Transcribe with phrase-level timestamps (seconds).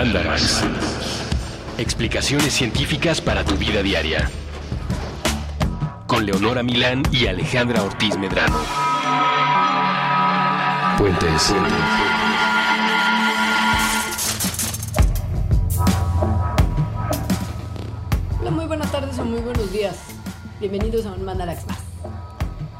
[0.00, 0.62] Mandarax.
[1.76, 4.30] Explicaciones científicas para tu vida diaria.
[6.06, 8.56] Con Leonora Milán y Alejandra Ortiz Medrano.
[10.96, 11.54] Puentes.
[18.40, 19.96] Hola, muy buenas tardes o muy buenos días.
[20.60, 21.78] Bienvenidos a un Mandarax más.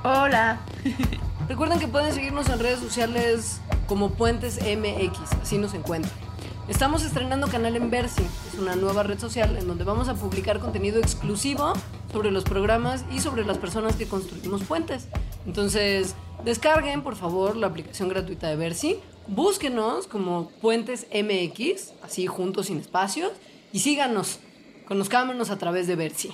[0.04, 0.60] Hola.
[1.50, 6.29] Recuerden que pueden seguirnos en redes sociales como Puentes MX, así nos encuentran.
[6.70, 10.60] Estamos estrenando canal en Versi, es una nueva red social en donde vamos a publicar
[10.60, 11.72] contenido exclusivo
[12.12, 15.08] sobre los programas y sobre las personas que construimos puentes.
[15.46, 16.14] Entonces,
[16.44, 22.78] descarguen por favor la aplicación gratuita de Versi, búsquenos como Puentes MX, así juntos sin
[22.78, 23.32] espacios,
[23.72, 24.38] y síganos,
[24.86, 26.32] conozcámonos a través de Versi.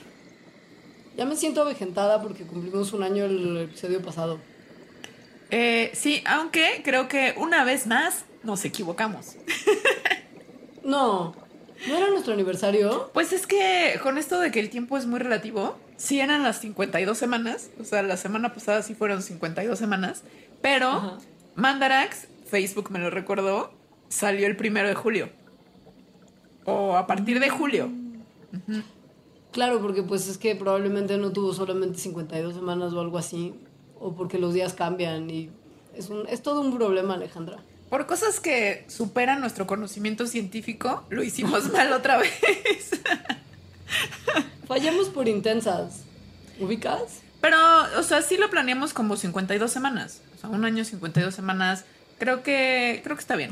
[1.17, 4.39] Ya me siento avejentada porque cumplimos un año el episodio pasado.
[5.51, 9.37] Eh, sí, aunque creo que una vez más nos equivocamos.
[10.87, 11.35] No,
[11.89, 13.11] ¿no era nuestro aniversario?
[13.13, 16.61] Pues es que con esto de que el tiempo es muy relativo, sí eran las
[16.61, 20.23] 52 semanas, o sea, la semana pasada sí fueron 52 semanas,
[20.63, 21.19] pero Ajá.
[21.57, 23.73] Mandarax, Facebook me lo recordó,
[24.09, 25.29] salió el primero de julio.
[26.65, 27.91] O a partir de julio.
[29.51, 33.55] Claro, porque pues es que probablemente no tuvo solamente 52 semanas o algo así,
[33.99, 35.51] o porque los días cambian y
[35.97, 37.59] es, un, es todo un problema, Alejandra.
[37.91, 42.31] Por cosas que superan nuestro conocimiento científico, lo hicimos mal otra vez.
[44.67, 46.01] Fallamos por intensas.
[46.59, 47.21] ¿Ubicas?
[47.41, 47.57] Pero,
[47.99, 50.21] o sea, sí lo planeamos como 52 semanas.
[50.37, 51.85] O sea, un año, 52 semanas.
[52.19, 53.51] Creo que, creo que está bien.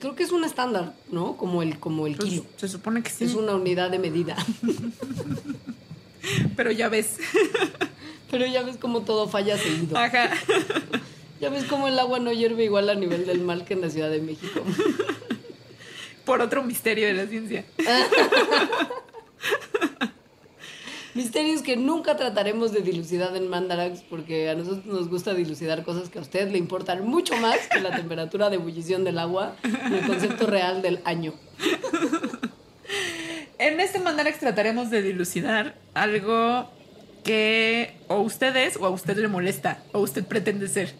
[0.00, 1.36] Creo que es un estándar, ¿no?
[1.36, 2.46] Como el, como el Pues, kilo.
[2.56, 3.24] se supone que sí.
[3.24, 4.34] Es una unidad de medida.
[6.56, 7.18] Pero ya ves.
[8.30, 9.96] Pero ya ves cómo todo falla seguido.
[9.96, 10.30] Ajá.
[11.42, 13.90] Ya ves cómo el agua no hierve igual a nivel del mar que en la
[13.90, 14.62] Ciudad de México.
[16.24, 17.64] Por otro misterio de la ciencia.
[21.14, 26.10] Misterios que nunca trataremos de dilucidar en Mandarax porque a nosotros nos gusta dilucidar cosas
[26.10, 29.94] que a usted le importan mucho más que la temperatura de ebullición del agua y
[29.94, 31.34] el concepto real del año.
[33.58, 36.68] En este Mandarax trataremos de dilucidar algo
[37.22, 40.94] que o ustedes o a usted le molesta o usted pretende ser.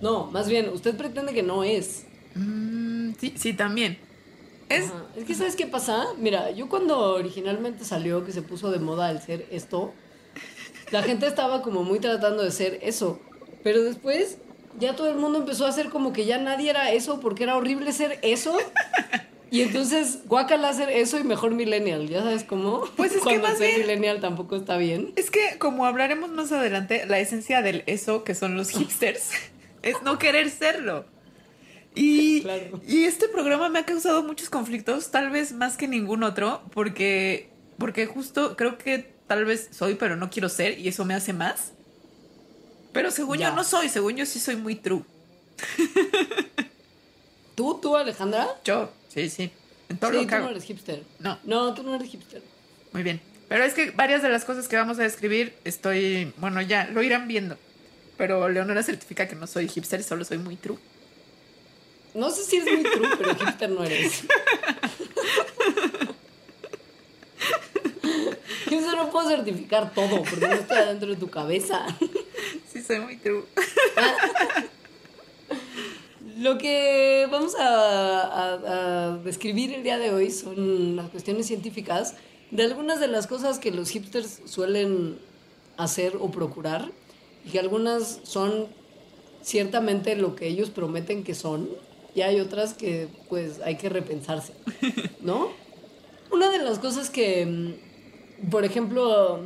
[0.00, 2.06] No, más bien, usted pretende que no es.
[2.34, 3.98] Mm, sí, sí, también.
[4.68, 5.04] Es, Ajá.
[5.16, 6.06] Es que, ¿sabes qué pasa?
[6.18, 9.92] Mira, yo cuando originalmente salió que se puso de moda el ser esto,
[10.90, 13.20] la gente estaba como muy tratando de ser eso.
[13.62, 14.38] Pero después
[14.78, 17.56] ya todo el mundo empezó a hacer como que ya nadie era eso porque era
[17.56, 18.56] horrible ser eso.
[19.50, 22.84] Y entonces, guácala ser eso y mejor millennial, ¿ya sabes cómo?
[22.96, 25.12] Pues es que Cuando más ser bien- millennial tampoco está bien.
[25.16, 29.30] Es que, como hablaremos más adelante, la esencia del eso que son los hipsters
[29.82, 31.04] es no querer serlo.
[31.96, 32.80] Y, Claro.
[32.86, 37.48] y este programa me ha causado muchos conflictos, tal vez más que ningún otro, porque,
[37.78, 41.32] porque justo creo que tal vez soy, pero no quiero ser, y eso me hace
[41.32, 41.72] más.
[42.92, 43.48] Pero según Ya.
[43.50, 45.02] yo no soy, según yo sí soy muy true.
[47.56, 48.48] ¿Tú, tú, Alejandra?
[48.64, 49.50] Yo, sí, sí.
[49.88, 50.44] En todo sí, lo tú hago.
[50.46, 51.02] no eres hipster.
[51.18, 51.38] No.
[51.44, 52.42] No, tú no eres hipster.
[52.92, 53.20] Muy bien.
[53.48, 57.02] Pero es que varias de las cosas que vamos a describir estoy, bueno, ya lo
[57.02, 57.58] irán viendo.
[58.16, 60.78] Pero Leonora certifica que no soy hipster, solo soy muy true.
[62.14, 64.22] No sé si eres muy true, pero hipster no eres.
[68.70, 71.86] Yo no puedo certificar todo, porque no está dentro de tu cabeza.
[72.72, 73.44] Sí, soy muy true.
[76.40, 78.54] Lo que vamos a, a-
[79.12, 82.14] a describir el día de hoy son las cuestiones científicas
[82.50, 85.18] de algunas de las cosas que los hipsters suelen
[85.76, 86.90] hacer o procurar
[87.44, 88.68] y que algunas son
[89.42, 91.68] ciertamente lo que ellos prometen que son
[92.14, 94.54] y hay otras que pues hay que repensarse,
[95.20, 95.50] ¿no?
[96.32, 97.74] Una de las cosas que,
[98.50, 99.40] por ejemplo,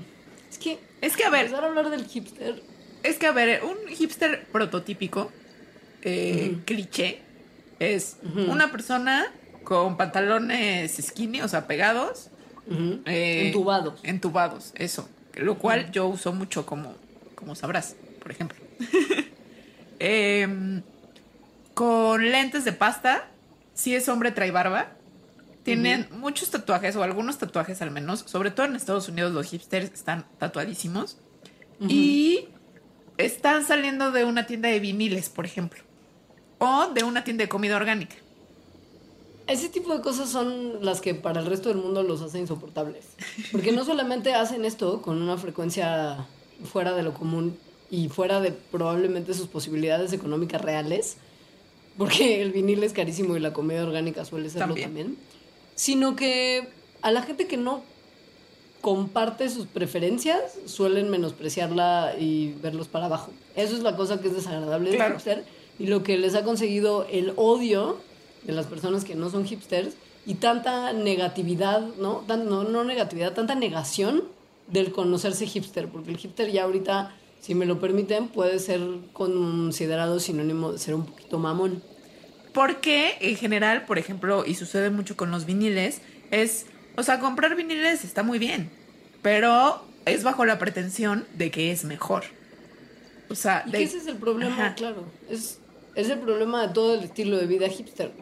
[0.49, 2.63] es que Es que, a ver, empezar a hablar del hipster
[3.03, 5.31] es que, a ver, un hipster prototípico,
[6.05, 7.23] eh, cliché,
[7.79, 9.27] es una persona
[9.65, 12.31] con pantalones skinny, o sea, pegados.
[13.07, 14.01] eh, entubados.
[14.03, 15.09] Entubados, eso.
[15.35, 16.95] Lo cual yo uso mucho como,
[17.35, 18.59] como sabrás, por ejemplo.
[20.01, 20.83] Em,
[21.73, 23.29] con lentes de pasta,
[23.75, 24.89] si es hombre trae barba.
[25.63, 28.21] Tienen muchos tatuajes, o algunos tatuajes al menos.
[28.27, 31.17] Sobre todo en Estados Unidos los hipsters están tatuadísimos.
[31.81, 32.49] Y
[33.17, 35.83] están saliendo de una tienda de viniles, por ejemplo.
[36.65, 38.17] O de una tienda de comida orgánica.
[39.47, 43.05] Ese tipo de cosas son las que para el resto del mundo los hacen insoportables.
[43.53, 46.27] Porque no solamente hacen esto con una frecuencia
[46.73, 47.59] fuera de lo común
[47.91, 51.19] y fuera de probablemente sus posibilidades económicas reales,
[51.99, 54.87] porque el vinil es carísimo y la comida orgánica suele serlo También.
[54.89, 55.17] también,
[55.75, 56.69] sino que
[57.03, 57.83] a la gente que no
[58.81, 63.31] comparte sus preferencias suelen menospreciarla y verlos para abajo.
[63.57, 65.15] Eso es la cosa que es desagradable Claro.
[65.15, 65.45] hipster
[65.79, 67.99] y lo que les ha conseguido el odio
[68.45, 69.95] de las personas que no son hipsters
[70.27, 72.25] y tanta negatividad, ¿no?
[72.27, 74.25] Tan- no, no negatividad, tanta negación
[74.69, 78.81] del conocerse hipster, porque el hipster ya ahorita, si me lo permiten, puede ser
[79.13, 81.83] considerado sinónimo de ser un poquito mamón.
[82.53, 86.01] Porque en general, por ejemplo, y sucede mucho con los viniles,
[86.31, 86.67] es,
[86.97, 88.71] o sea, comprar viniles está muy bien,
[89.23, 92.25] pero es bajo la pretensión de que es mejor.
[93.29, 94.75] O sea, Y de- que ese es el problema, Ajá.
[94.77, 95.05] claro.
[95.29, 95.59] Es,
[95.95, 98.13] es el problema de todo el estilo de vida hipster.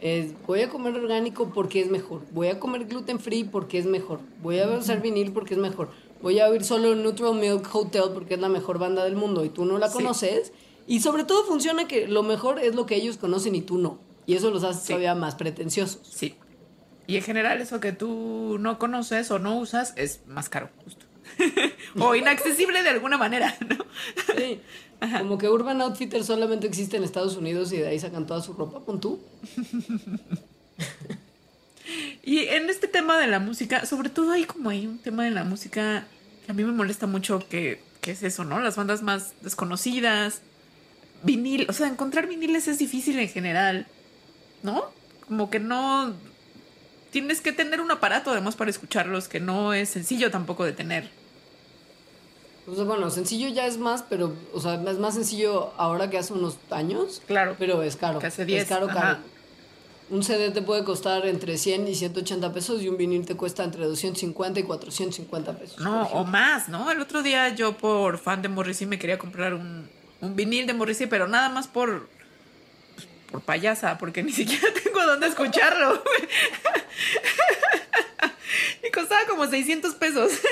[0.00, 2.22] Es, voy a comer orgánico porque es mejor.
[2.32, 4.20] Voy a comer gluten free porque es mejor.
[4.42, 5.90] Voy a usar vinil porque es mejor.
[6.20, 9.48] Voy a oír solo Neutral Milk Hotel porque es la mejor banda del mundo y
[9.48, 9.94] tú no la Sí.
[9.94, 10.52] conoces.
[10.88, 13.98] Y sobre todo funciona que lo mejor es lo que ellos conocen y tú no.
[14.26, 14.86] Y eso los hace Sí.
[14.88, 16.00] todavía más pretenciosos.
[16.08, 16.34] Sí.
[17.06, 21.06] Y en general eso que tú no conoces o no usas es más caro, justo.
[22.00, 23.81] o inaccesible de alguna manera, ¿no?
[24.36, 24.60] Sí.
[25.18, 28.52] Como que Urban Outfitter solamente existe en Estados Unidos y de ahí sacan toda su
[28.52, 28.80] ropa.
[28.80, 29.20] Pon tú.
[32.22, 35.32] Y en este tema de la música, sobre todo hay como hay un tema de
[35.32, 36.06] la música
[36.46, 38.60] que a mí me molesta mucho que, que es eso, ¿no?
[38.60, 40.40] Las bandas más desconocidas,
[41.24, 43.86] vinil, o sea, encontrar viniles es difícil en general,
[44.62, 44.84] ¿no?
[45.26, 46.14] Como que no
[47.10, 51.10] tienes que tener un aparato además para escucharlos que no es sencillo tampoco de tener.
[52.66, 56.18] O sea, bueno, sencillo ya es más, pero, o sea, es más sencillo ahora que
[56.18, 57.20] hace unos años.
[57.26, 57.56] Claro.
[57.58, 58.20] Pero es caro.
[58.20, 59.00] Que hace 10, Es caro, ajá.
[59.00, 59.18] caro.
[60.10, 63.64] Un CD te puede costar entre 100 y 180 pesos y un vinil te cuesta
[63.64, 65.80] entre 250 y 450 pesos.
[65.80, 66.90] No, o más, ¿no?
[66.90, 69.88] El otro día yo por fan de Morrissey me quería comprar un,
[70.20, 72.08] un vinil de Morrissey, pero nada más por
[73.30, 76.02] por payasa, porque ni siquiera tengo dónde escucharlo.
[78.86, 80.32] y costaba como 600 pesos.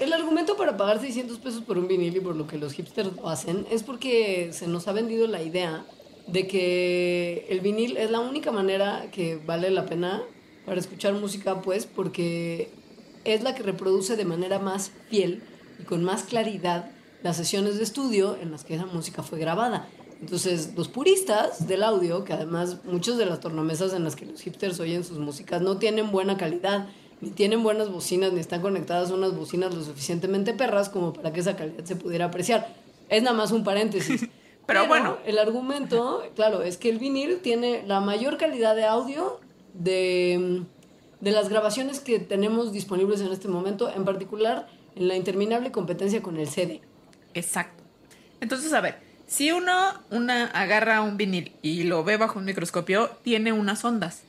[0.00, 3.10] El argumento para pagar 600 pesos por un vinil y por lo que los hipsters
[3.24, 5.84] hacen es porque se nos ha vendido la idea
[6.26, 10.22] de que el vinil es la única manera que vale la pena
[10.64, 12.70] para escuchar música, pues, porque
[13.24, 15.42] es la que reproduce de manera más fiel
[15.78, 16.90] y con más claridad
[17.22, 19.88] las sesiones de estudio en las que esa música fue grabada.
[20.20, 24.40] Entonces, los puristas del audio, que además muchas de las tornamesas en las que los
[24.40, 26.88] hipsters oyen sus músicas no tienen buena calidad,
[27.24, 31.32] ni tienen buenas bocinas, ni están conectadas a unas bocinas lo suficientemente perras como para
[31.32, 32.74] que esa calidad se pudiera apreciar.
[33.08, 34.26] Es nada más un paréntesis.
[34.66, 35.18] Pero bueno.
[35.26, 39.40] El argumento, claro, es que el vinil tiene la mayor calidad de audio
[39.74, 40.62] de,
[41.20, 44.66] de las grabaciones que tenemos disponibles en este momento, en particular
[44.96, 46.80] en la interminable competencia con el CD.
[47.34, 47.82] Exacto.
[48.40, 49.72] Entonces, a ver, si uno
[50.10, 54.22] una agarra un vinil y lo ve bajo un microscopio, tiene unas ondas.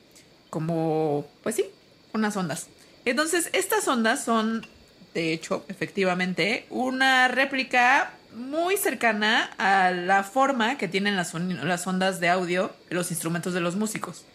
[0.50, 1.66] Como, pues sí,
[2.14, 2.68] unas ondas.
[3.06, 4.66] Entonces, estas ondas son,
[5.14, 11.88] de hecho, efectivamente, una réplica muy cercana a la forma que tienen las, on- las
[11.88, 14.26] ondas de audio los instrumentos de los músicos.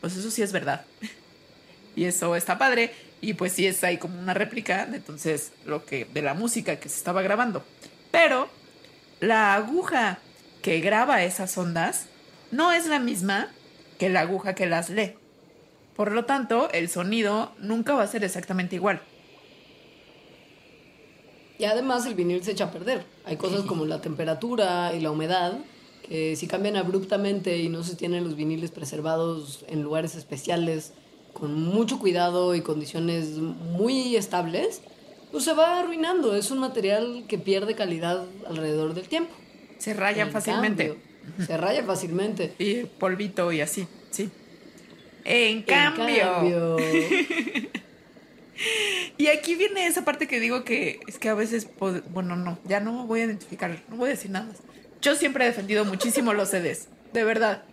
[0.00, 0.84] Pues eso sí es verdad.
[1.96, 2.92] Y eso está padre.
[3.22, 6.76] Y pues sí es ahí como una réplica de entonces lo que, de la música
[6.78, 7.64] que se estaba grabando.
[8.10, 8.50] Pero
[9.20, 10.18] la aguja
[10.60, 12.04] que graba esas ondas
[12.50, 13.48] no es la misma
[13.98, 15.14] que la aguja que las lee.
[15.96, 19.00] Por lo tanto, el sonido nunca va a ser exactamente igual.
[21.58, 23.04] Y además el vinil se echa a perder.
[23.24, 25.58] Hay cosas como la temperatura y la humedad
[26.06, 30.92] que si cambian abruptamente y no se tienen los viniles preservados en lugares especiales
[31.32, 34.82] con mucho cuidado y condiciones muy estables,
[35.32, 36.36] pues se va arruinando.
[36.36, 39.32] Es un material que pierde calidad alrededor del tiempo.
[39.78, 40.88] Se rayan En fácilmente.
[40.88, 42.54] cambio, se raya fácilmente.
[42.58, 44.30] Y polvito y así, sí.
[45.28, 46.76] En En cambio, cambio,
[49.18, 51.68] Y aquí viene esa parte que digo que es que a veces,
[52.10, 54.58] bueno, no, ya no voy a identificar, no voy a decir nada más.
[55.02, 57.64] Yo siempre he defendido muchísimo los CDs, de verdad.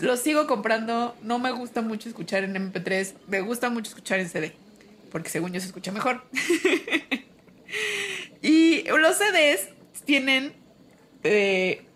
[0.00, 4.28] Los sigo comprando, no me gusta mucho escuchar en MP3, me gusta mucho escuchar en
[4.28, 4.52] CD,
[5.12, 6.24] porque según yo se escucha mejor.
[8.42, 9.68] y los CDs
[10.04, 10.52] tienen
[11.22, 11.86] eh,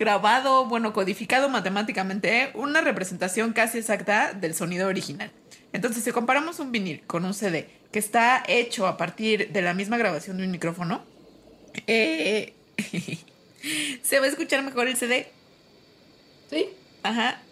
[0.00, 5.30] grabado, bueno, codificado matemáticamente, una representación casi exacta del sonido original.
[5.74, 9.74] Entonces, si comparamos un vinil con un CD que está hecho a partir de la
[9.74, 11.02] misma grabación de un micrófono,
[11.86, 12.54] eh,
[14.02, 15.28] se va a escuchar mejor el CD.
[16.48, 16.70] sí,
[17.02, 17.42] Ajá.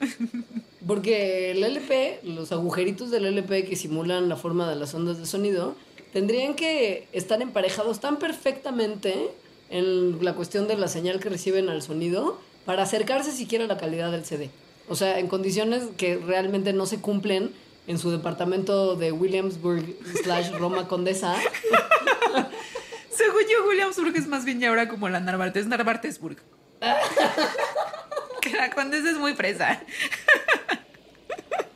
[0.87, 5.26] Porque el LP, los agujeritos del LP que simulan la forma de las ondas de
[5.26, 5.76] sonido,
[6.14, 9.31] tendrían que estar emparejados tan perfectamente
[9.70, 13.78] en la cuestión de la señal que reciben al sonido para acercarse siquiera a la
[13.78, 14.50] calidad del CD.
[14.88, 17.52] O sea, en condiciones que realmente no se cumplen
[17.87, 21.34] en su departamento de Williamsburg slash Roma Condesa.
[23.10, 26.37] Según yo, Williamsburg es más bien ya ahora como la Narvarte, es Narvartesburg.
[28.40, 29.82] que la Condesa es muy presa.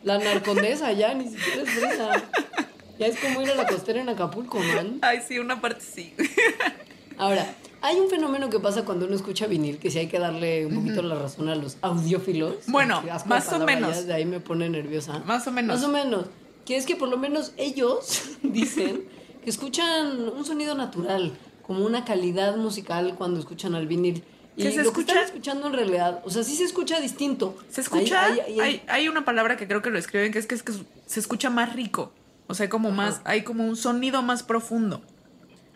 [0.04, 2.24] La narcondesa ya, ni siquiera es fresa.
[2.98, 4.98] Ya es como ir a la costera en Acapulco, man.
[5.00, 6.12] Ay, sí, una parte sí.
[7.18, 7.46] Ahora,
[7.82, 10.74] hay un fenómeno que pasa cuando uno escucha vinil, que sí hay que darle un
[10.76, 12.54] poquito la razón a los audiófilos.
[12.68, 13.96] Bueno, más o menos.
[13.96, 15.18] ya De ahí me pone nerviosa.
[15.26, 15.76] Más o menos.
[15.76, 16.26] Más o menos.
[16.64, 19.04] Que es que por lo menos ellos dicen
[19.44, 21.32] que escuchan un sonido natural,
[21.66, 24.22] como una calidad musical cuando escuchan al vinil.
[24.56, 25.12] Y ¿Que se lo que escucha?
[25.12, 27.56] están escuchando en realidad, o sea, sí se escucha distinto.
[27.70, 28.26] Se escucha.
[28.26, 30.54] Hay- Hay, hay- hay- hay una palabra que creo que lo escriben que es que,
[30.54, 30.72] es que
[31.06, 32.12] se escucha más rico.
[32.48, 33.22] O sea, como más.
[33.24, 35.00] Hay como un sonido más profundo.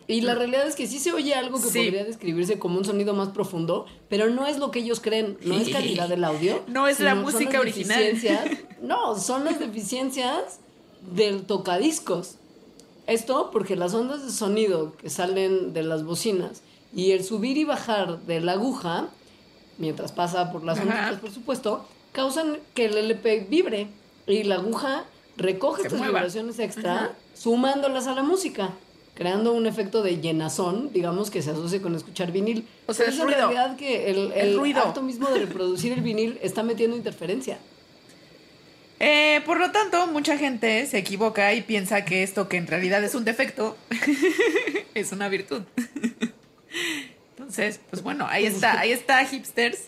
[0.09, 1.79] Y la realidad es que sí se oye algo que Sí.
[1.79, 5.55] podría describirse como un sonido más profundo, pero no es lo que ellos creen, no
[5.55, 6.63] es calidad del audio.
[6.67, 7.99] No es la música original.
[7.99, 10.59] deficiencias- No, son las deficiencias
[11.13, 12.35] del tocadiscos.
[13.05, 16.61] Esto porque las ondas de sonido que salen de las bocinas
[16.93, 19.09] y el subir y bajar de la aguja,
[19.77, 23.87] mientras pasa por las ondas, por supuesto, causan que el LP vibre
[24.25, 25.03] y la aguja
[25.37, 26.19] recoge Se estas mueva.
[26.19, 27.11] vibraciones extra, Ajá.
[27.33, 28.71] sumándolas a la música,
[29.17, 32.67] creando un efecto de llenazón, digamos, que se asocia con escuchar vinil.
[32.85, 33.39] O sea, Pero es en ruido.
[33.49, 34.83] realidad que el, El el ruido.
[34.83, 37.57] acto mismo de reproducir el vinil está metiendo interferencia.
[38.99, 43.03] Eh, por lo tanto, mucha gente se equivoca y piensa que esto que en realidad
[43.03, 43.75] es un defecto
[44.93, 45.63] es una virtud.
[47.37, 49.79] Entonces, pues bueno, ahí está, ahí está, hipsters.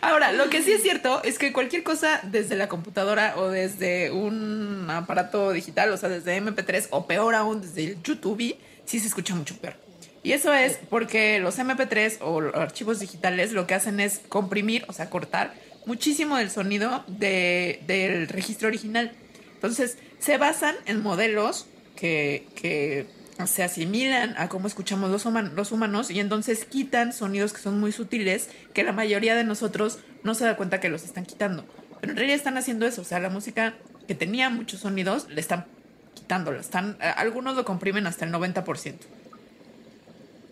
[0.00, 4.10] Ahora, lo que sí es cierto es que cualquier cosa desde la computadora o desde
[4.10, 9.06] un aparato digital, o sea, desde MP3 o peor aún desde el YouTube, sí se
[9.06, 9.74] escucha mucho peor.
[10.22, 14.84] Y eso es porque los MP3 o los archivos digitales lo que hacen es comprimir,
[14.88, 15.54] o sea, cortar
[15.86, 19.12] muchísimo del sonido de- del registro original.
[19.54, 21.66] Entonces, se basan en modelos
[21.96, 23.06] que, que
[23.46, 27.80] se asimilan a cómo escuchamos los, human- los humanos y entonces quitan sonidos que son
[27.80, 31.64] muy sutiles que la mayoría de nosotros no se da cuenta que los están quitando.
[32.00, 33.02] Pero en realidad están haciendo eso.
[33.02, 33.74] O sea, la música
[34.06, 35.66] que tenía muchos sonidos le están
[36.14, 36.52] quitando.
[36.52, 38.94] la Están, algunos lo comprimen hasta el 90%.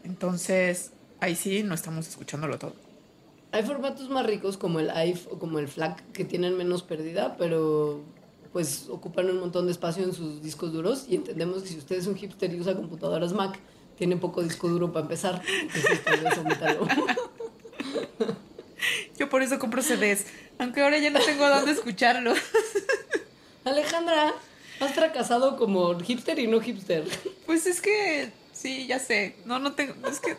[0.05, 2.75] Entonces, ahí sí no estamos escuchándolo todo.
[3.53, 7.37] Hay formatos más ricos como el IF o como el FLAC que tienen menos pérdida,
[7.37, 8.03] pero
[8.53, 11.97] pues ocupan un montón de espacio en sus discos duros y entendemos que si usted
[11.97, 13.59] es un hipster y usa computadoras Mac,
[13.97, 15.43] tiene poco disco duro para empezar.
[15.61, 16.87] Entonces, tal vez omítalo.
[19.19, 20.27] Yo por eso compro CDs.
[20.59, 22.35] Aunque ahora ya no tengo dónde escucharlo.
[23.65, 24.35] Alejandra,
[24.81, 27.05] has fracasado como hipster y no hipster.
[27.47, 29.37] Pues es que, sí, ya sé.
[29.45, 29.95] No, no tengo.
[30.09, 30.37] Es que,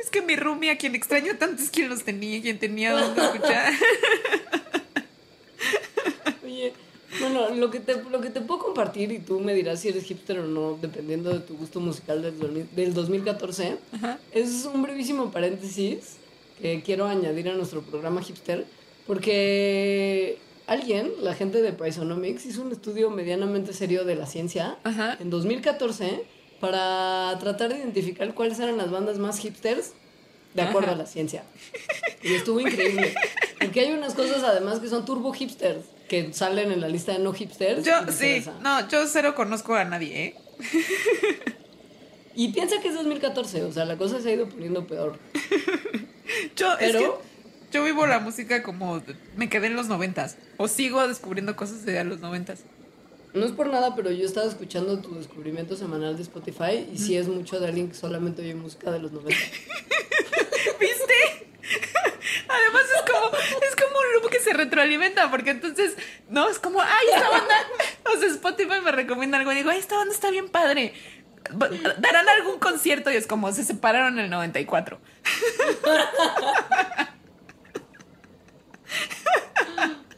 [0.00, 3.20] es que mi roomie, a quien extraño tanto, es quien los tenía, quien tenía dónde
[3.20, 3.72] escuchar.
[6.44, 6.72] Oye,
[7.20, 10.04] bueno, lo que, te, lo que te puedo compartir y tú me dirás si eres
[10.04, 14.18] hipster o no, dependiendo de tu gusto musical del, del 2014, Ajá.
[14.32, 16.16] es un brevísimo paréntesis
[16.60, 18.66] que quiero añadir a nuestro programa hipster,
[19.06, 25.16] porque alguien, la gente de Paisonomics, hizo un estudio medianamente serio de la ciencia Ajá.
[25.20, 26.24] en 2014
[26.60, 29.92] para tratar de identificar cuáles eran las bandas más hipsters
[30.54, 30.96] de acuerdo Ajá.
[30.96, 31.44] a la ciencia.
[32.22, 33.14] Y estuvo increíble.
[33.58, 37.20] Porque hay unas cosas además que son turbo hipsters, que salen en la lista de
[37.20, 37.86] no hipsters.
[37.86, 40.36] Yo, sí, no, yo cero conozco a nadie, ¿eh?
[42.34, 45.18] Y piensa que es 2014, o sea, la cosa se ha ido poniendo peor.
[46.56, 47.32] Yo, es Pero- que
[47.72, 49.02] yo vivo la música como
[49.36, 50.36] me quedé en los noventas.
[50.58, 52.64] O sigo descubriendo cosas de los noventas.
[53.32, 57.16] No es por nada, pero yo estaba escuchando tu descubrimiento semanal de Spotify y sí
[57.16, 59.34] es mucho de alguien que solamente oye música de los 90.
[60.80, 61.46] ¿Viste?
[62.48, 65.96] Además es como, es como un loop que se retroalimenta, porque entonces,
[66.28, 67.54] no, es como, ay, esta banda,
[68.12, 70.94] o sea, Spotify me recomienda algo y digo, ay, esta banda está bien padre.
[71.98, 75.00] Darán algún concierto y es como, se separaron en el 94.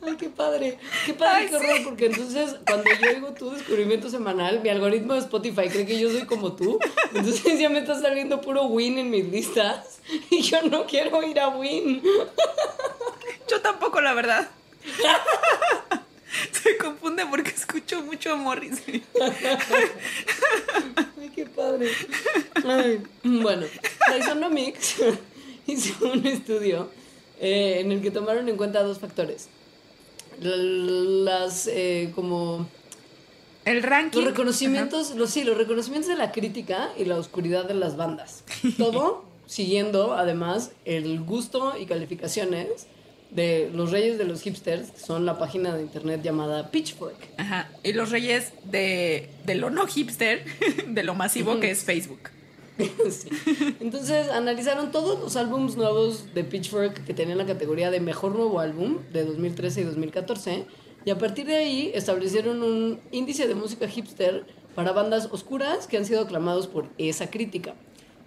[0.07, 0.79] Ay, qué padre.
[1.07, 5.15] Qué padre, Ay, qué horror, porque entonces cuando yo oigo tu descubrimiento semanal, mi algoritmo
[5.15, 6.79] de Spotify cree que yo soy como tú.
[7.15, 10.01] Entonces ya me está saliendo puro win en mis listas.
[10.31, 12.03] Y yo no quiero ir a win.
[13.49, 14.51] Yo tampoco, la verdad.
[16.53, 19.03] Se confunde porque escucho mucho a Morrissey.
[21.19, 21.91] Ay, qué padre.
[22.65, 23.67] Ay, bueno,
[24.13, 24.97] Tysonomics
[25.67, 26.91] hizo un estudio
[27.41, 29.49] eh, en el que tomaron en cuenta dos factores.
[30.41, 32.69] Las, eh, como,
[33.65, 34.21] El ranking.
[34.21, 38.45] los reconocimientos, los, sí, los reconocimientos de la crítica y la oscuridad de las bandas.
[38.79, 42.87] Todo siguiendo además el gusto y calificaciones
[43.31, 47.17] de los reyes de los hipsters, que son la página de internet llamada Pitchfork.
[47.37, 47.69] Ajá.
[47.83, 50.45] Y los reyes de, de lo no hipster,
[50.87, 52.31] de lo masivo que es Facebook.
[53.11, 53.29] Sí.
[53.81, 58.59] Entonces analizaron todos los álbumes nuevos de Pitchfork que tenían la categoría de mejor nuevo
[58.59, 60.67] álbum de 2013 y 2014
[61.05, 65.97] y a partir de ahí establecieron un índice de música hipster para bandas oscuras que
[65.97, 67.75] han sido aclamados por esa crítica.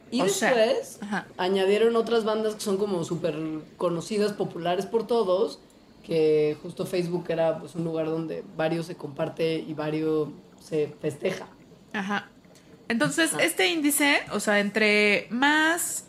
[0.09, 0.99] Y O después
[1.35, 3.35] añadieron otras bandas que son como súper
[3.75, 5.59] conocidas, populares por todos,
[6.05, 10.29] que justo Facebook era pues un lugar donde varios se comparte y varios
[10.61, 11.47] se festeja.
[11.91, 12.29] Ajá.
[12.89, 13.43] Entonces, Ajá.
[13.43, 16.05] este índice, o sea, entre más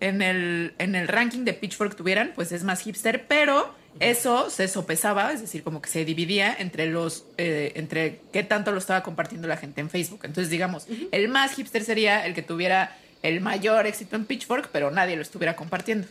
[0.00, 4.68] en el, en el ranking de Pitchfork tuvieran, pues es más hipster, pero eso se
[4.68, 9.02] sopesaba, es decir, como que se dividía entre los, eh, entre qué tanto lo estaba
[9.02, 10.20] compartiendo la gente en Facebook.
[10.24, 14.90] Entonces, digamos, el más hipster sería el que tuviera el mayor éxito en Pitchfork, pero
[14.90, 16.08] nadie lo estuviera compartiendo.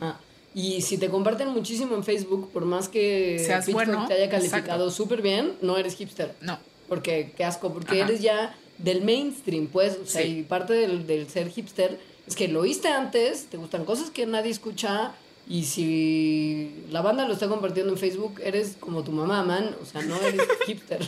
[0.00, 0.18] Ajá.
[0.54, 4.30] Y si te comparten muchísimo en Facebook, por más que Seas Pitchfork bueno, te haya
[4.30, 6.34] calificado súper bien, no eres hipster.
[6.40, 6.58] No.
[6.88, 8.10] Porque qué asco, porque Ajá.
[8.10, 9.98] eres ya del mainstream, pues.
[10.02, 10.38] O sea, Sí.
[10.38, 14.26] y parte del, del ser hipster es que lo oíste antes, te gustan cosas que
[14.26, 15.14] nadie escucha.
[15.48, 19.74] Y si la banda lo está compartiendo en Facebook, eres como tu mamá, man.
[19.82, 21.00] O sea, no eres hipster.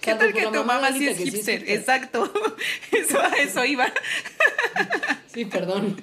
[0.00, 1.70] ¿Qué Salvo tal que tu mamá sí es que hipster?
[1.70, 2.32] Exacto.
[2.90, 3.92] Eso, a eso iba.
[5.32, 5.96] Sí, perdón.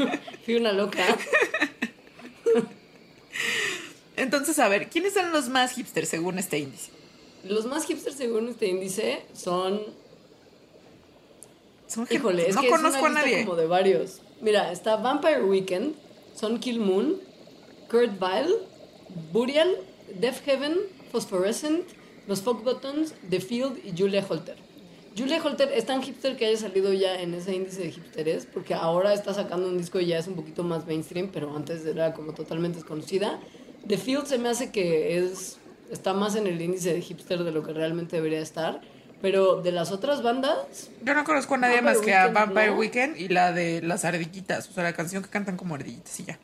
[0.43, 1.05] Fui una loca.
[4.17, 6.91] Entonces, a ver, ¿quiénes son los más hipsters según este índice?
[7.45, 9.81] Los más hipsters, según este índice, son
[11.91, 13.43] Son Híjole, es no que es conozco una a nadie.
[13.43, 14.21] como de varios.
[14.39, 15.95] Mira, está Vampire Weekend,
[16.35, 17.17] Son Kill Moon,
[17.89, 18.55] Kurt Vile,
[19.33, 19.75] Burial,
[20.19, 20.77] Death Heaven,
[21.11, 21.85] Phosphorescent,
[22.27, 24.55] Los Folk Buttons, The Field y Julia Holter.
[25.17, 28.73] Julia Holter es tan hipster que haya salido ya en ese índice de hipsteres, porque
[28.73, 32.13] ahora está sacando un disco y ya es un poquito más mainstream, pero antes era
[32.13, 33.37] como totalmente desconocida.
[33.85, 35.57] The Field se me hace que es
[35.91, 38.79] está más en el índice de hipster de lo que realmente debería estar,
[39.21, 42.33] pero de las otras bandas, Yo no conozco a nadie Vampire más que a Weekend,
[42.33, 42.77] Vampire ¿no?
[42.77, 44.69] Weekend y la de las ardillitas.
[44.69, 46.39] O sea, la canción que cantan como ardillitas y ya.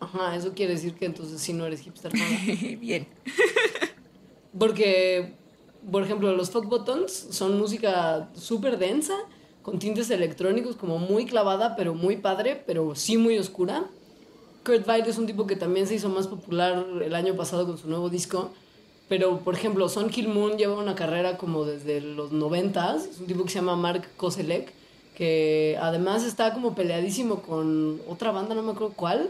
[0.00, 2.30] Ajá, eso quiere decir que entonces sí no eres hipster nada.
[2.80, 3.06] Bien.
[4.58, 5.34] Porque,
[5.90, 9.14] por ejemplo, los Fuck Buttons son música súper densa,
[9.62, 13.84] con tintes electrónicos, como muy clavada, pero muy padre, pero sí muy oscura.
[14.64, 17.78] Kurt Vile es un tipo que también se hizo más popular el año pasado con
[17.78, 18.52] su nuevo disco.
[19.12, 23.04] Pero, por ejemplo, Son Kill Moon lleva una carrera como desde los noventas.
[23.04, 24.72] Es un tipo que se llama Mark Koselek,
[25.14, 29.28] que además está como peleadísimo con otra banda, no me acuerdo cuál.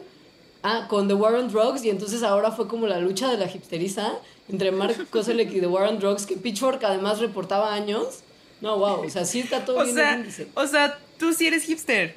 [0.62, 3.47] Ah, con The War on Drugs, y entonces ahora fue como la lucha de la
[3.53, 4.12] hipsteriza
[4.49, 8.21] entre Mark Koselek y The War on Drugs, que Pitchfork además reportaba años.
[8.61, 10.47] No, wow, o sea, sí está todo O bien sea, índice.
[10.55, 12.14] o sea, tú sí eres hipster.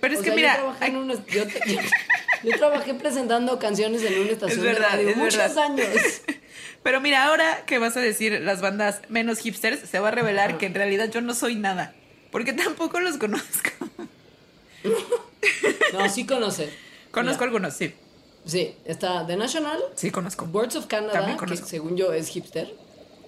[0.00, 1.80] Pero es O que sea, mira, yo trabajé, hay- en una- yo, yo-
[2.50, 5.58] yo trabajé presentando canciones en una estación verdad, de radio es muchos verdad.
[5.58, 5.86] años.
[6.86, 10.56] Pero mira, ahora que vas a decir las bandas menos hipsters, se va a revelar
[10.56, 11.92] que en realidad yo no soy nada.
[12.30, 13.70] Porque tampoco los conozco.
[15.92, 16.70] No, sí conoce.
[17.10, 17.92] Conozco Mira, algunos, sí.
[18.44, 20.44] Sí, está The National, Sí, conozco.
[20.52, 22.72] Words of Canada, que según yo es hipster.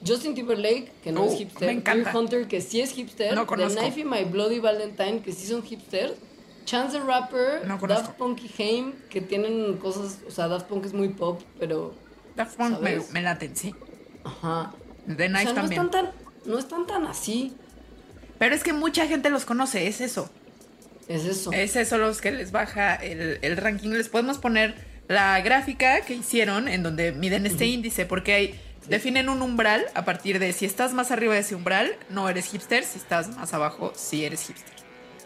[0.07, 1.67] Justin Timberlake, que no Uh, es hipster.
[1.67, 2.05] me encanta.
[2.11, 3.35] Deer Hunter, que sí es hipster.
[3.35, 3.81] No The conozco.
[3.81, 6.13] Knife y My Bloody Valentine, que sí son hipsters.
[6.65, 8.05] Chance the Rapper, No conozco.
[8.09, 10.19] Daft Punk y Haim, que tienen cosas.
[10.29, 11.95] O sea, Daft Punk es muy pop, pero.
[12.39, 13.75] Daft Punk me, me laten, sí.
[14.25, 14.73] Ajá.
[15.07, 15.83] The O Knife sea, no también.
[15.87, 16.13] están, tan,
[16.45, 17.57] no están tan así.
[18.39, 20.31] Pero es que mucha gente los conoce, es eso.
[21.09, 21.53] Es eso.
[21.53, 23.91] Es eso los que les baja el, el ranking.
[23.91, 24.75] Les podemos poner
[25.09, 30.05] la gráfica que hicieron en donde miden este índice, porque hay, definen un umbral a
[30.05, 33.55] partir de si estás más arriba de ese umbral, no eres hipster, si estás más
[33.55, 34.75] abajo, sí eres hipster.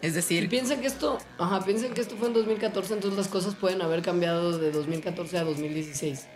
[0.01, 3.27] Es Y decir, piensan que esto, ajá, piensan que esto fue en 2014, entonces las
[3.29, 6.27] cosas pueden haber cambiado de 2014 a 2016,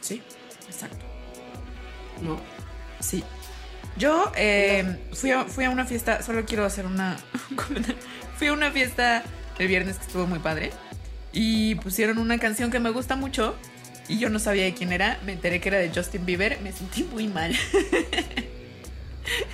[0.00, 0.22] sí,
[0.66, 1.04] exacto.
[2.22, 2.38] ¿no?
[3.00, 3.24] Sí.
[3.96, 7.16] Yo eh, fui, a, fui a una fiesta, solo quiero hacer una...
[8.36, 9.24] fui a una fiesta
[9.58, 10.70] el viernes que estuvo muy padre
[11.32, 13.56] y pusieron una canción que me gusta mucho
[14.08, 16.72] y yo no sabía de quién era, me enteré que era de Justin Bieber, me
[16.72, 17.54] sentí muy mal.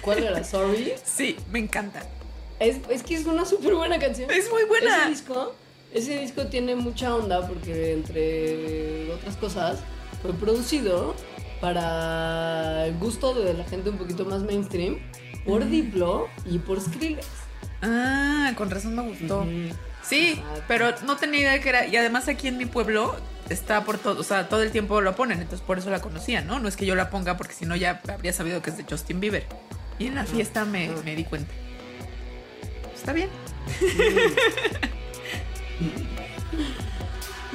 [0.01, 0.45] ¿Cuál era?
[0.45, 0.93] Sorry.
[1.05, 2.03] sí, me encanta.
[2.61, 4.31] Es, es que es una súper buena canción.
[4.31, 4.99] Es muy buena.
[4.99, 5.55] Ese disco,
[5.93, 9.81] ese disco tiene mucha onda porque, entre otras cosas,
[10.25, 11.15] fue producido
[11.61, 14.99] para el gusto de la gente un poquito más mainstream
[15.45, 17.27] por Diplo y por Skrillex.
[17.83, 19.47] Ah, con razón me gustó.
[20.03, 20.63] Sí, Exacto.
[20.67, 21.87] pero no tenía idea que era.
[21.87, 23.15] Y además aquí en mi pueblo
[23.51, 26.41] está por todo, o sea, todo el tiempo lo ponen, entonces por eso la conocía,
[26.41, 26.59] ¿no?
[26.59, 28.87] No es que yo la ponga porque si no ya habría sabido que es de
[28.89, 29.45] Justin Bieber.
[29.99, 31.53] Y en la fiesta me, me di cuenta.
[32.95, 33.29] Está bien.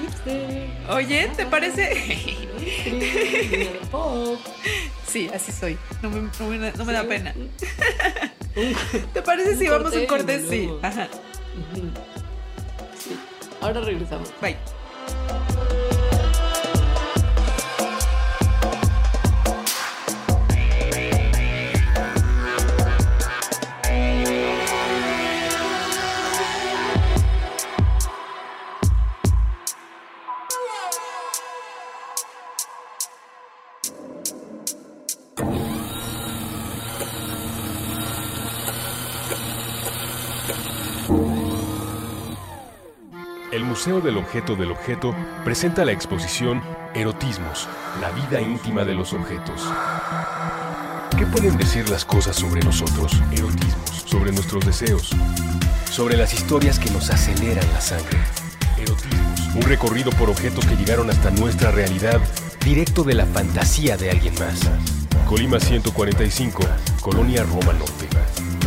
[0.02, 0.70] Hipster.
[0.90, 1.96] Oye, ¿te parece?
[1.96, 4.40] Hipster, pop.
[5.08, 5.78] Sí, así soy.
[6.02, 7.08] No me, no me da- no me da Sí.
[7.08, 7.34] pena.
[9.14, 10.70] ¿Te parece si vamos a un corte.
[10.82, 11.08] Ajá.
[12.98, 13.18] Sí.
[13.62, 14.30] Ahora regresamos.
[14.42, 14.56] Bye.
[43.70, 45.14] Museo del Objeto del Objeto
[45.46, 46.64] presenta la exposición
[46.96, 47.70] Erotismos,
[48.02, 49.62] la vida íntima de los objetos.
[51.16, 53.22] ¿Qué pueden decir las cosas sobre nosotros?
[53.32, 55.12] Erotismos, sobre nuestros deseos,
[55.88, 58.18] sobre las historias que nos aceleran la sangre.
[58.76, 62.20] Erotismos, un recorrido por objetos que llegaron hasta nuestra realidad,
[62.66, 64.62] directo de la fantasía de alguien más.
[65.28, 66.64] Colima 145,
[67.02, 68.08] Colonia Roma Norte,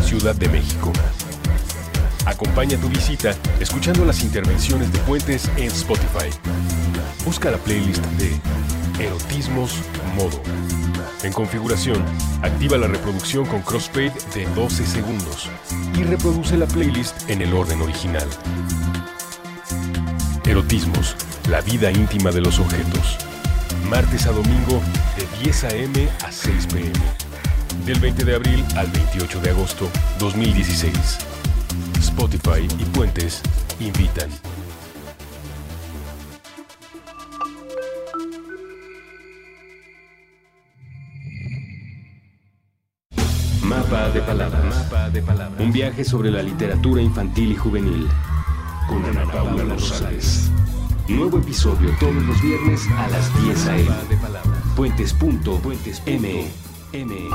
[0.04, 0.92] Ciudad de México.
[2.24, 6.30] Acompaña tu visita escuchando las intervenciones de Puentes en Spotify.
[7.24, 9.74] Busca la playlist de Erotismos
[10.14, 10.40] Modo.
[11.24, 12.02] En configuración,
[12.42, 15.48] activa la reproducción con crossfade de 12 segundos
[15.98, 18.28] y reproduce la playlist en el orden original.
[20.44, 21.16] Erotismos,
[21.48, 23.18] la vida íntima de los objetos.
[23.88, 24.80] Martes a domingo
[25.16, 26.08] de 10 a.m.
[26.24, 26.92] a 6 p.m.
[27.84, 30.92] Del 20 de abril al 28 de agosto 2016.
[31.98, 33.42] Spotify y Puentes
[33.80, 34.30] invitan.
[43.62, 44.90] Mapa de palabras.
[45.58, 48.08] Un viaje sobre la literatura infantil y juvenil.
[48.88, 50.50] Con Ana Paula Rosales.
[51.08, 53.90] Nuevo episodio todos los viernes a las 10 a.m.
[54.76, 56.46] Puentes.me.
[56.92, 57.28] M.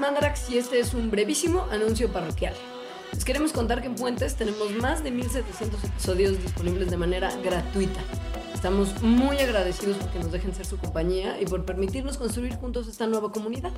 [0.00, 2.54] Mandarax y este es un brevísimo anuncio parroquial.
[3.12, 8.00] Les queremos contar que en Puentes tenemos más de 1700 episodios disponibles de manera gratuita.
[8.54, 13.06] Estamos muy agradecidos porque nos dejen ser su compañía y por permitirnos construir juntos esta
[13.06, 13.72] nueva comunidad.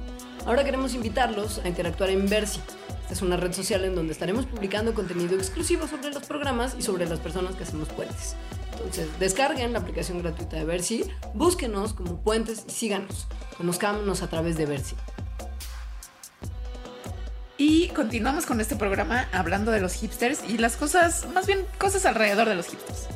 [0.47, 2.61] Ahora queremos invitarlos a interactuar en Versi.
[3.03, 6.83] Esta es una red social en donde estaremos publicando contenido exclusivo sobre los programas y
[6.83, 8.37] sobre las personas que hacemos puentes.
[8.75, 11.05] Entonces, descarguen la aplicación gratuita de Versi,
[11.35, 13.27] búsquenos como puentes y síganos.
[13.57, 14.95] Conozcámonos a través de Versi.
[17.65, 22.05] Y continuamos con este programa hablando de los hipsters y las cosas, más bien cosas
[22.07, 23.07] alrededor de los hipsters.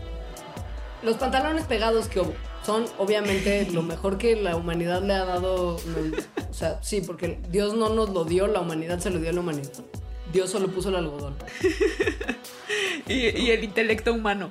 [1.03, 2.33] Los pantalones pegados que hubo
[2.65, 5.75] son obviamente lo mejor que la humanidad le ha dado.
[5.75, 9.33] o sea, sí, porque Dios no nos lo dio, la humanidad se lo dio a
[9.33, 9.73] la humanidad.
[10.33, 11.35] Dios solo puso el algodón.
[13.09, 14.51] Y, y el intelecto humano.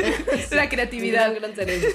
[0.52, 1.32] La creatividad.
[1.32, 1.88] Un gran cerebro.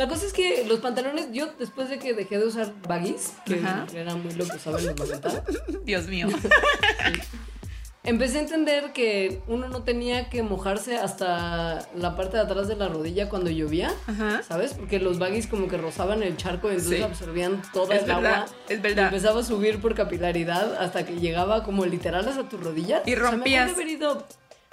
[0.00, 3.56] La cosa es que los pantalones, yo después de que dejé de usar baggies, que
[3.56, 3.84] Ajá.
[3.94, 5.44] era muy lo que usaba en los 90,
[5.84, 6.26] Dios mío.
[8.02, 12.76] empecé a entender que uno no tenía que mojarse hasta la parte de atrás de
[12.76, 13.92] la rodilla cuando llovía.
[14.06, 14.42] Ajá.
[14.42, 14.72] ¿Sabes?
[14.72, 17.02] Porque los baggies como que rozaban el charco y entonces Sí.
[17.02, 18.46] absorbían toda Es el verdad, agua.
[18.70, 19.02] es verdad.
[19.02, 23.02] Y empezaba a subir por capilaridad hasta que llegaba como literal hasta tu rodilla.
[23.04, 23.70] Y rompías.
[23.72, 24.26] haber ido.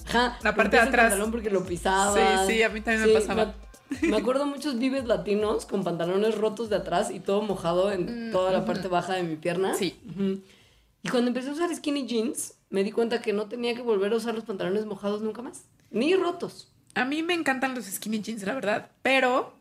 [0.07, 1.05] Ajá, La parte de el atrás.
[1.09, 2.47] pantalón porque lo pisabas.
[2.47, 3.45] Sí, sí, a mí también me pasaba.
[3.47, 3.66] Me,
[4.01, 8.51] me acuerdo muchos vives latinos con pantalones rotos de atrás y todo mojado en toda
[8.51, 9.73] la parte baja de mi pierna.
[9.73, 9.99] Mm, Sí.
[11.03, 14.11] Y cuando empecé a usar skinny jeans, me di cuenta que no tenía que volver
[14.13, 15.63] a usar los pantalones mojados nunca más.
[15.91, 16.71] Ni rotos.
[16.95, 18.91] A mí me encantan los skinny jeans, la verdad.
[19.03, 19.53] Pero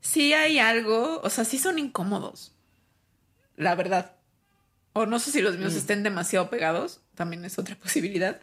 [0.00, 2.52] sí hay algo, o sea, sí son incómodos.
[3.56, 4.12] La verdad.
[4.92, 8.40] O no sé si los míos estén demasiado pegados, también es otra posibilidad.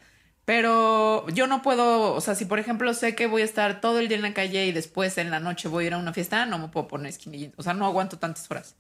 [0.50, 4.00] Pero yo no puedo, o sea, si por ejemplo sé que voy a estar todo
[4.00, 6.12] el día en la calle y después en la noche voy a ir a una
[6.12, 7.54] fiesta, no me puedo poner skinny jeans.
[7.58, 8.76] O sea, no aguanto tantas horas.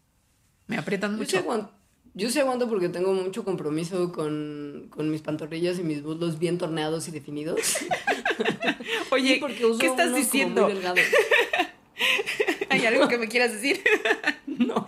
[0.66, 1.38] Me aprietan Yo sí, mucho.
[1.38, 1.72] aguanto,
[2.16, 6.58] yo sí aguanto porque tengo mucho compromiso con, con mis pantorrillas y mis muslos bien
[6.58, 7.60] torneados y definidos.
[9.12, 10.68] Oye, porque uso ¿qué estás diciendo?
[10.68, 10.82] muy.
[12.72, 13.80] ¿Hay algo que me quieras decir?
[14.48, 14.88] No.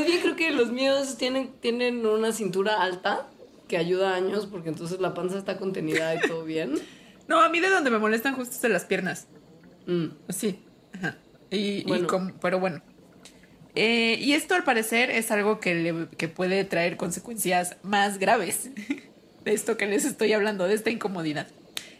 [0.00, 3.26] Más bien creo que los míos tienen, tienen una cintura alta
[3.68, 6.74] que ayuda a años porque entonces la panza está contenida y todo bien.
[7.28, 9.28] No, a mí de donde me molestan justo es de las piernas.
[9.86, 10.06] Mm.
[10.30, 10.58] Sí.
[10.94, 11.16] Ajá.
[11.48, 12.08] Y, y Bueno.
[12.08, 12.82] com- pero bueno.
[13.76, 18.70] Eh, y esto al parecer es algo que, le- que puede traer consecuencias más graves
[19.44, 21.46] de esto que les estoy hablando, de esta incomodidad.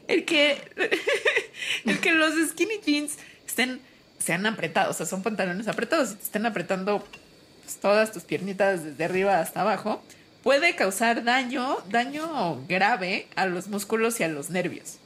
[0.08, 0.58] El que,
[1.84, 3.80] el que los skinny jeans estén,
[4.18, 7.04] sean apretados, o sea, son pantalones apretados y te estén apretando
[7.78, 10.02] todas tus piernitas desde arriba hasta abajo,
[10.42, 14.96] puede causar daño, daño grave a los músculos y a los nervios.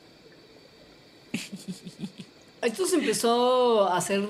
[2.62, 4.22] Esto se empezó a hacer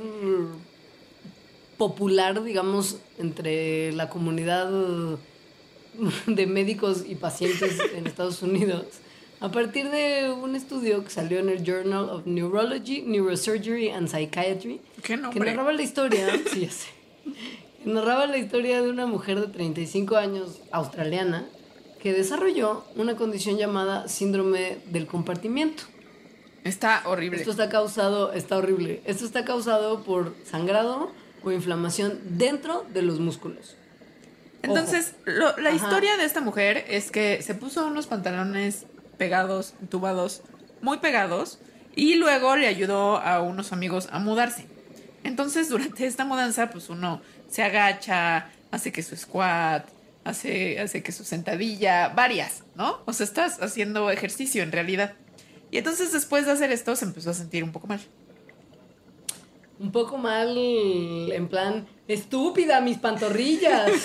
[1.78, 4.70] popular, digamos, entre la comunidad
[6.26, 8.86] de médicos y pacientes en Estados Unidos
[9.44, 14.80] a partir de un estudio que salió en el Journal of Neurology, Neurosurgery and Psychiatry,
[15.02, 16.88] ¿Qué que narraba la historia, sí, ya sé,
[17.84, 21.46] narraba la historia de una mujer de 35 años australiana
[22.00, 25.84] que desarrolló una condición llamada síndrome del compartimiento.
[26.64, 27.38] Está horrible.
[27.38, 29.02] Esto está causado, está horrible.
[29.04, 31.10] Esto está causado por sangrado
[31.42, 33.76] o inflamación dentro de los músculos.
[34.62, 35.76] Entonces, lo- la Ajá.
[35.76, 38.86] historia de esta mujer es que se puso unos pantalones
[39.18, 40.42] pegados, entubados,
[40.80, 41.58] muy pegados,
[41.94, 44.66] y luego le ayudó a unos amigos a mudarse.
[45.22, 47.20] Entonces, durante esta mudanza, pues uno
[47.54, 49.86] se agacha, hace que su squat,
[50.24, 52.98] hace, hace que su sentadilla, varias, ¿no?
[53.04, 55.14] O sea, estás haciendo ejercicio en realidad.
[55.70, 58.00] Y entonces, después de hacer esto, se empezó a sentir un poco mal.
[59.78, 63.92] Un poco mal, en plan, estúpida, mis pantorrillas.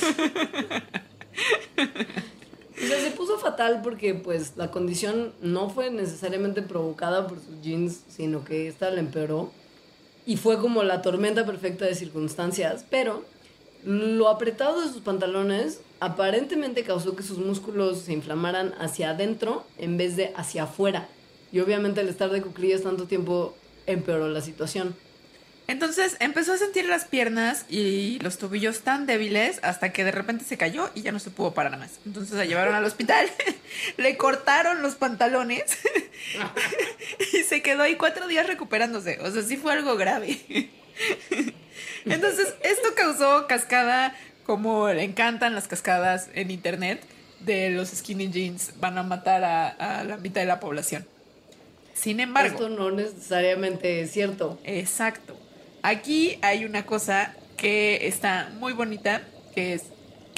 [2.82, 7.62] O sea, se puso fatal porque pues la condición no fue necesariamente provocada por sus
[7.62, 9.52] jeans, sino que esta la empeoró.
[10.26, 12.86] Y fue como la tormenta perfecta de circunstancias.
[12.90, 13.26] Pero
[13.84, 19.98] lo apretado de sus pantalones aparentemente causó que sus músculos se inflamaran hacia adentro en
[19.98, 21.08] vez de hacia afuera.
[21.52, 24.96] Y obviamente el estar de cuclillas tanto tiempo empeoró la situación.
[25.68, 30.44] Entonces empezó a sentir las piernas y los tobillos tan débiles hasta que de repente
[30.44, 32.00] se cayó y ya no se pudo parar más.
[32.08, 33.28] Entonces la llevaron al hospital,
[33.98, 35.78] le cortaron los pantalones
[37.34, 39.20] y se quedó ahí cuatro días recuperándose.
[39.22, 40.40] O sea, sí fue algo grave.
[42.06, 44.16] Entonces esto causó cascada
[44.46, 47.02] como le encantan las cascadas en internet
[47.40, 51.06] de los skinny jeans van a matar a, a la mitad de la población.
[51.94, 54.60] Sin embargo, Esto no necesariamente es cierto.
[54.64, 55.38] Exacto.
[55.82, 59.22] Aquí hay una cosa que está muy bonita,
[59.54, 59.84] que es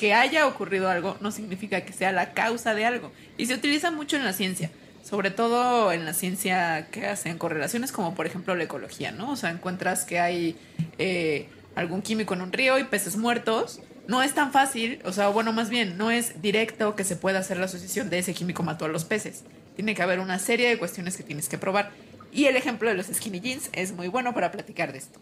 [0.02, 3.12] que haya ocurrido algo no significa que sea la causa de algo.
[3.38, 4.72] Y se utiliza mucho en la ciencia,
[5.12, 9.32] sobre todo en la ciencia que hacen correlaciones como por ejemplo la ecología, ¿no?
[9.32, 10.56] O sea, encuentras que hay
[11.00, 13.82] eh, algún químico en un río y peces muertos.
[14.08, 17.40] No es tan fácil, o sea, bueno, más bien, no es directo que se pueda
[17.40, 19.44] hacer la asociación de ese químico mató a los peces.
[19.76, 21.92] Tiene que haber una serie de cuestiones que tienes que probar.
[22.32, 25.20] Y el ejemplo de los skinny jeans es muy bueno para platicar de esto.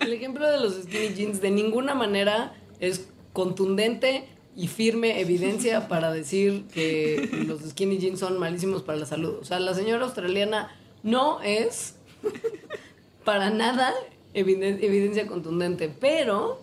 [0.00, 6.10] El ejemplo de los skinny jeans de ninguna manera es contundente y firme evidencia para
[6.12, 9.36] decir que los skinny jeans son malísimos para la salud.
[9.40, 11.94] O sea, la señora australiana no es
[13.24, 13.92] para nada
[14.34, 16.60] eviden- evidencia contundente, pero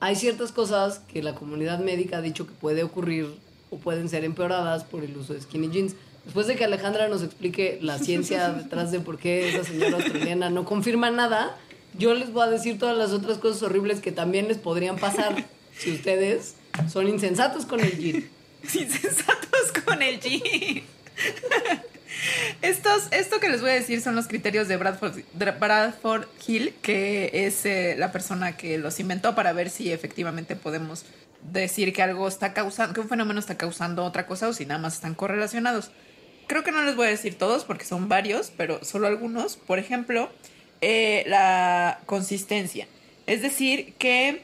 [0.00, 3.26] hay ciertas cosas que la comunidad médica ha dicho que puede ocurrir
[3.70, 5.94] o pueden ser empeoradas por el uso de skinny jeans.
[6.24, 10.50] Después de que Alejandra nos explique la ciencia detrás de por qué esa señora australiana
[10.50, 11.56] no confirma nada,
[11.98, 15.46] yo les voy a decir todas las otras cosas horribles que también les podrían pasar
[15.78, 16.56] si ustedes
[16.88, 18.28] son insensatos con el jean.
[18.62, 20.82] Insensatos con el jean.
[22.62, 27.30] Estos, esto que les voy a decir son los criterios de Bradford, Bradford Hill, que
[27.46, 31.04] es eh, la persona que los inventó para ver si efectivamente podemos
[31.42, 34.80] decir que algo está causando, que un fenómeno está causando otra cosa o si nada
[34.80, 35.90] más están correlacionados.
[36.46, 39.56] Creo que no les voy a decir todos porque son varios, pero solo algunos.
[39.56, 40.30] Por ejemplo,
[40.80, 42.86] eh, la consistencia.
[43.26, 44.42] Es decir, que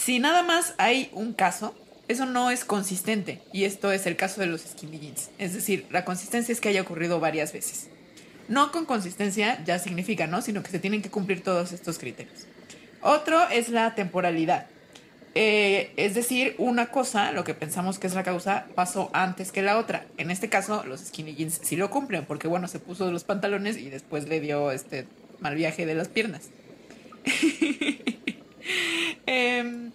[0.00, 1.74] si nada más hay un caso,
[2.08, 3.42] eso no es consistente.
[3.52, 5.30] Y esto es el caso de los skinny jeans.
[5.36, 7.88] Es decir, la consistencia es que haya ocurrido varias veces.
[8.48, 10.40] No con consistencia ya significa, ¿no?
[10.40, 12.46] Sino que se tienen que cumplir todos estos criterios.
[13.02, 14.66] Otro es la temporalidad.
[15.34, 19.60] Eh, es decir, una cosa, lo que pensamos que es la causa, pasó antes que
[19.60, 20.06] la otra.
[20.16, 23.76] En este caso, los skinny jeans sí lo cumplen, porque bueno, se puso los pantalones
[23.76, 25.06] y después le dio este
[25.40, 26.48] mal viaje de las piernas.
[29.26, 29.92] Em,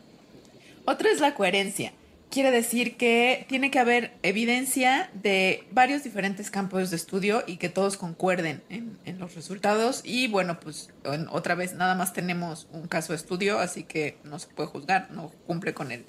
[0.86, 1.94] otra es la coherencia.
[2.30, 7.70] Quiere decir que tiene que haber evidencia de varios diferentes campos de estudio y que
[7.70, 10.02] todos concuerden en, los resultados.
[10.04, 10.90] Y bueno, pues
[11.30, 15.12] otra vez nada más tenemos un caso de estudio, así que no se puede juzgar,
[15.12, 16.04] no cumple con el,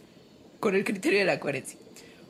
[0.59, 1.79] con el criterio de la coherencia.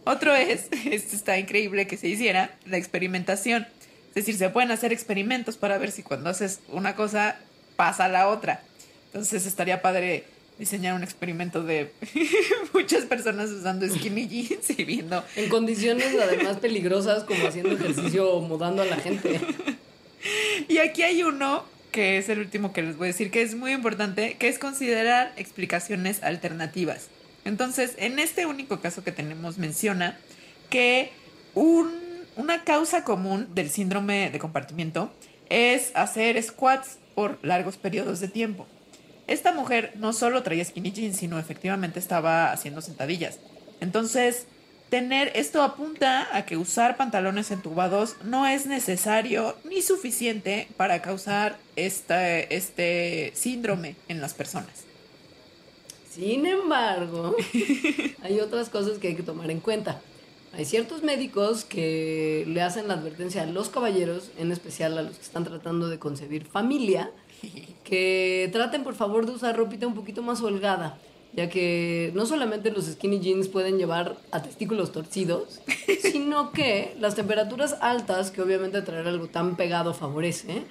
[0.04, 3.66] Otro es, esto está increíble que se hiciera, la experimentación.
[4.08, 7.36] Es decir, se pueden hacer experimentos para ver si cuando haces una cosa
[7.76, 8.62] pasa la otra.
[9.16, 10.24] Entonces estaría padre
[10.58, 11.90] diseñar un experimento de
[12.74, 15.24] muchas personas usando skinny jeans y viendo.
[15.36, 19.40] En condiciones además peligrosas como haciendo ejercicio o mudando a la gente.
[20.68, 23.54] Y aquí hay uno que es el último que les voy a decir, que es
[23.54, 27.08] muy importante, que es considerar explicaciones alternativas.
[27.44, 30.18] Entonces, en este único caso que tenemos menciona
[30.68, 31.12] que
[31.54, 31.90] un,
[32.34, 35.12] una causa común del síndrome de compartimiento
[35.48, 38.66] es hacer squats por largos periodos de tiempo.
[39.26, 43.38] Esta mujer no solo traía skinny jeans, sino efectivamente estaba haciendo sentadillas.
[43.80, 44.46] Entonces,
[44.88, 51.58] tener esto apunta a que usar pantalones entubados no es necesario ni suficiente para causar
[51.74, 54.84] este, este síndrome en las personas.
[56.10, 57.36] Sin embargo,
[58.22, 60.00] hay otras cosas que hay que tomar en cuenta.
[60.54, 65.16] Hay ciertos médicos que le hacen la advertencia a los caballeros, en especial a los
[65.16, 67.10] que están tratando de concebir familia,
[67.84, 70.98] que traten por favor de usar ropita un poquito más holgada,
[71.32, 75.60] ya que no solamente los skinny jeans pueden llevar a testículos torcidos,
[76.02, 80.62] sino que las temperaturas altas, que obviamente traer algo tan pegado favorece,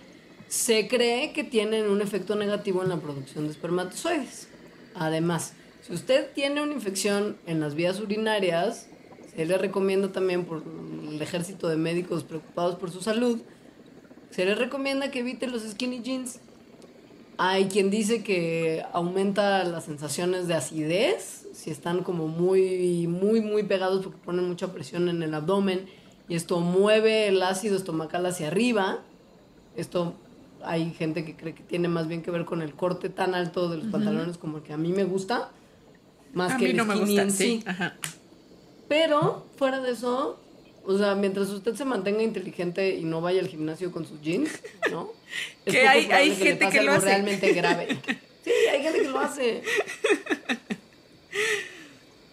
[0.47, 4.47] se cree que tienen un efecto negativo en la producción de espermatozoides.
[4.93, 8.87] Además, si usted tiene una infección en las vías urinarias,
[9.35, 10.63] se le recomienda también por
[11.11, 13.41] el ejército de médicos preocupados por su salud,
[14.31, 16.39] se le recomienda que evite los skinny jeans.
[17.37, 23.63] Hay quien dice que aumenta las sensaciones de acidez, si están como muy, muy, muy
[23.63, 25.85] pegados porque ponen mucha presión en el abdomen
[26.29, 28.99] y esto mueve el ácido estomacal hacia arriba.
[29.75, 30.13] Esto
[30.63, 33.69] hay gente que cree que tiene más bien que ver con el corte tan alto
[33.69, 35.51] de los pantalones como el que a mí me gusta,
[36.33, 37.43] más A que mí el no me skinny gusta, en sí.
[37.61, 37.63] sí.
[37.67, 37.95] Ajá.
[38.87, 40.39] Pero fuera de eso,
[40.87, 44.49] o sea, mientras usted se mantenga inteligente y no vaya al gimnasio con sus jeans,
[44.91, 45.11] ¿no?
[45.65, 47.07] Es Que hay- hay le gente pase que lo algo hace.
[47.13, 47.97] realmente grave.
[48.45, 49.63] Sí, hay gente que lo hace.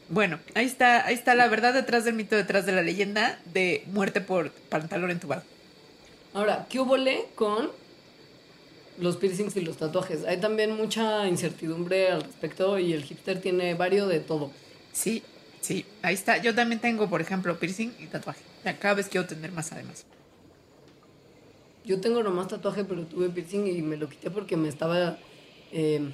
[0.09, 3.83] Bueno, ahí está, ahí está la verdad detrás del mito, detrás de la leyenda de
[3.87, 5.43] muerte por pantalón entubado.
[6.35, 6.97] Ahora, ¿qué hubo
[7.35, 7.71] con
[8.99, 10.25] los piercings y los tatuajes?
[10.25, 14.51] Hay también mucha incertidumbre al respecto y el hipster tiene varios de todo.
[14.93, 15.23] Sí,
[15.63, 16.37] sí, ahí está.
[16.37, 18.43] Yo también tengo, por ejemplo, piercing y tatuaje.
[18.79, 20.05] Cada vez quiero tener más además.
[21.85, 25.19] Yo tengo nomás tatuaje, pero tuve piercing y me lo quité porque me estaba...
[25.73, 26.13] eh,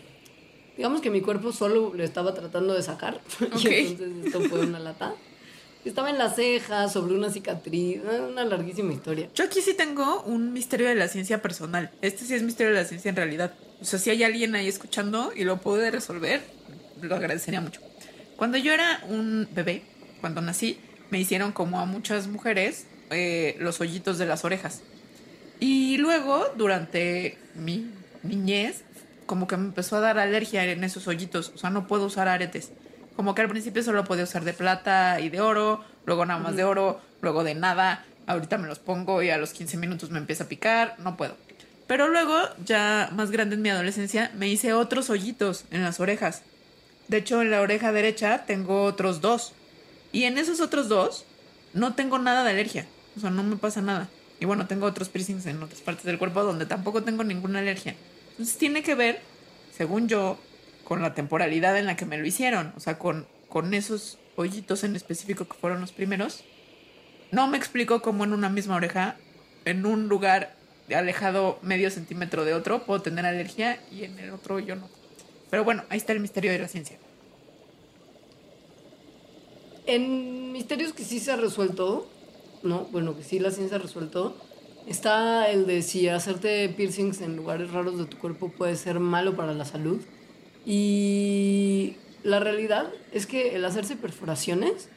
[0.77, 3.21] digamos que mi cuerpo solo lo estaba tratando de sacar.
[3.53, 3.65] Ok.
[3.65, 5.15] Y entonces esto fue una lata.
[5.85, 7.97] Estaba en la ceja, sobre una cicatriz.
[7.99, 9.29] eh, Una larguísima historia.
[9.35, 11.91] Yo aquí sí tengo un misterio de la ciencia personal.
[12.03, 13.55] Este sí es misterio de la ciencia en realidad.
[13.81, 16.43] O sea, si hay alguien ahí escuchando y lo puede resolver,
[17.01, 17.81] lo agradecería mucho.
[18.39, 19.83] Cuando yo era un bebé,
[20.21, 20.79] cuando nací,
[21.11, 24.83] me hicieron como a muchas mujeres eh, los hoyitos de las orejas.
[25.59, 27.91] Y luego, durante mi
[28.23, 28.85] niñez,
[29.27, 31.51] como que me empezó a dar alergia en esos hoyitos.
[31.57, 32.71] O sea, no puedo usar aretes.
[33.17, 36.55] Como que al principio solo podía usar de plata y de oro, luego nada más
[36.55, 38.05] de oro, luego de nada.
[38.29, 41.37] Ahorita me los pongo y a los 15 minutos me empieza a picar, no puedo.
[41.89, 46.43] Pero luego, ya más grande en mi adolescencia, me hice otros hoyitos en las orejas.
[47.09, 49.53] De hecho, en la oreja derecha tengo otros dos.
[50.13, 51.25] Y en esos otros dos
[51.73, 52.87] no tengo nada de alergia.
[53.17, 54.09] O sea, no me pasa nada.
[54.41, 57.97] Y bueno, tengo otros piercings en otras partes del cuerpo donde tampoco tengo ninguna alergia.
[58.31, 59.21] Entonces tiene que ver,
[59.77, 60.39] según yo,
[60.85, 62.73] con la temporalidad en la que me lo hicieron.
[62.77, 66.45] O sea, con, con esos hoyitos en específico que fueron los primeros.
[67.31, 69.17] No me explico cómo en una misma oreja,
[69.65, 70.55] en un lugar
[70.95, 74.89] alejado medio centímetro de otro, puedo tener alergia y en el otro yo no.
[75.51, 76.99] Pero bueno, ahí está el misterio de la ciencia.
[79.87, 82.09] En misterios que sí se ha resuelto,
[82.63, 82.85] ¿no?
[82.93, 84.37] Bueno, que sí la ciencia ha resuelto,
[84.87, 89.37] está el de si hacerte piercings en lugares raros de tu cuerpo puede ser malo
[89.37, 90.01] para la salud.
[90.67, 94.91] Y la realidad es que el hacerse perforaciones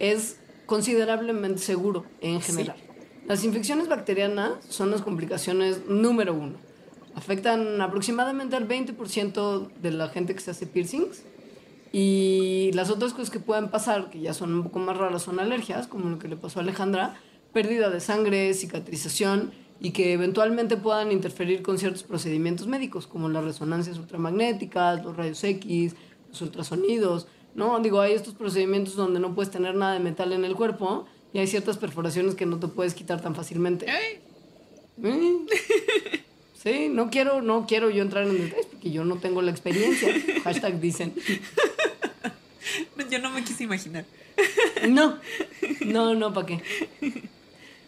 [0.00, 2.76] es considerablemente seguro en general.
[3.26, 6.65] Las infecciones bacterianas son las complicaciones número uno.
[7.16, 11.24] Afectan aproximadamente al 20% de la gente que se hace piercings.
[11.92, 15.40] Y las otras cosas que pueden pasar, que ya son un poco más raras, son
[15.40, 17.18] alergias, como lo que le pasó a Alejandra,
[17.52, 23.44] pérdida de sangre, cicatrización y que eventualmente puedan interferir con ciertos procedimientos médicos, como las
[23.44, 25.96] resonancias ultramagnéticas, los rayos X,
[26.28, 27.28] los ultrasonidos.
[27.54, 31.06] No, digo, hay estos procedimientos donde no puedes tener nada de metal en el cuerpo
[31.32, 33.86] y hay ciertas perforaciones que no te puedes quitar tan fácilmente.
[33.88, 34.20] Ay,
[34.96, 35.46] Mm.
[36.66, 40.12] Sí, no quiero, no quiero yo entrar en detalles porque yo no tengo la experiencia.
[40.44, 41.14] Hashtag dicen.
[43.08, 44.04] yo no me quise imaginar.
[44.88, 45.18] No,
[45.84, 46.60] no, no, ¿para qué?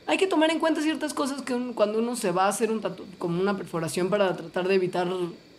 [0.07, 2.71] Hay que tomar en cuenta ciertas cosas que un- cuando uno se va a hacer
[2.71, 5.09] un tatu como una perforación para tratar de evitar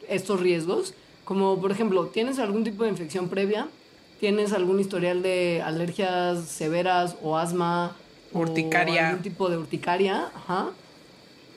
[0.08, 0.94] estos riesgos,
[1.26, 3.68] como por ejemplo, ¿tienes algún tipo de infección previa?
[4.22, 7.98] ¿Tienes algún historial de alergias severas o asma?
[8.32, 9.10] o Urticaria.
[9.10, 10.70] algún tipo de urticaria, ajá.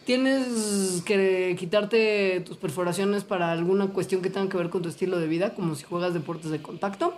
[0.05, 5.19] Tienes que quitarte tus perforaciones para alguna cuestión que tenga que ver con tu estilo
[5.19, 7.15] de vida, como si juegas deportes de contacto.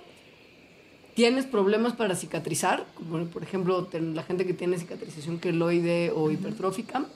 [1.14, 7.06] Tienes problemas para cicatrizar, como por ejemplo la gente que tiene cicatrización queloide o hipertrófica.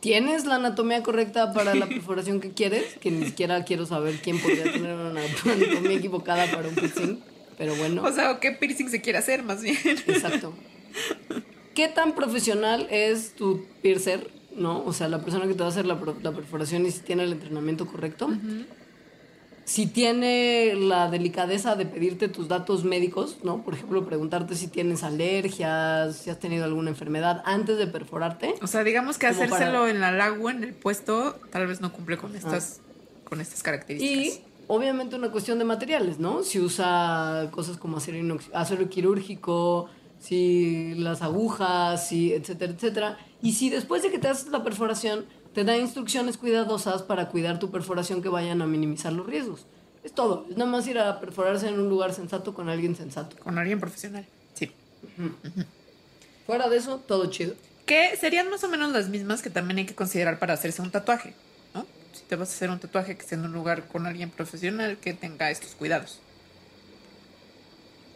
[0.00, 4.38] Tienes la anatomía correcta para la perforación que quieres, que ni siquiera quiero saber quién
[4.38, 7.20] podría tener una anatomía equivocada para un piercing,
[7.56, 8.02] pero bueno.
[8.02, 9.78] O sea, ¿o ¿qué piercing se quiere hacer más bien?
[10.06, 10.52] Exacto.
[11.74, 14.30] ¿Qué tan profesional es tu piercer?
[14.56, 14.84] ¿No?
[14.84, 17.24] O sea, la persona que te va a hacer la, la perforación y si tiene
[17.24, 18.28] el entrenamiento correcto.
[19.66, 23.62] Si tiene la delicadeza de pedirte tus datos médicos, ¿no?
[23.64, 28.54] Por ejemplo, preguntarte si tienes alergias, si has tenido alguna enfermedad antes de perforarte.
[28.60, 31.90] O sea, digamos que hacérselo para- en la lagua, en el puesto, tal vez no
[31.94, 32.80] cumple con estas,
[33.24, 34.24] con estas características.
[34.38, 36.42] Y obviamente una cuestión de materiales, ¿no?
[36.42, 39.88] Si usa cosas como acero, acero quirúrgico,
[40.24, 43.18] si las agujas, si etcétera, etcétera.
[43.42, 47.58] Y si después de que te haces la perforación, te da instrucciones cuidadosas para cuidar
[47.58, 49.66] tu perforación que vayan a minimizar los riesgos.
[50.02, 50.46] Es todo.
[50.48, 53.36] Es nada más ir a perforarse en un lugar sensato con alguien sensato.
[53.36, 54.26] Con alguien profesional.
[54.54, 54.72] Sí.
[56.46, 57.54] Fuera de eso, todo chido.
[57.84, 60.90] Que serían más o menos las mismas que también hay que considerar para hacerse un
[60.90, 61.34] tatuaje,
[61.74, 61.86] ¿no?
[62.14, 64.96] Si te vas a hacer un tatuaje que esté en un lugar con alguien profesional
[64.96, 66.20] que tenga estos cuidados.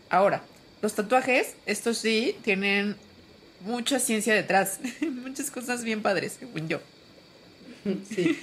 [0.08, 0.42] Ahora,
[0.82, 2.96] los tatuajes, estos sí, tienen
[3.60, 4.80] mucha ciencia detrás.
[5.00, 6.80] Muchas cosas bien padres, según yo.
[8.14, 8.36] Sí.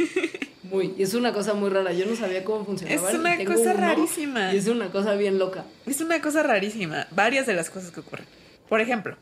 [0.63, 0.93] Muy.
[0.97, 1.93] Y es una cosa muy rara.
[1.93, 3.09] Yo no sabía cómo funcionaba.
[3.09, 4.53] Es una cosa uno, rarísima.
[4.53, 5.65] Y es una cosa bien loca.
[5.85, 7.07] Es una cosa rarísima.
[7.11, 8.25] Varias de las cosas que ocurren.
[8.67, 9.15] Por ejemplo,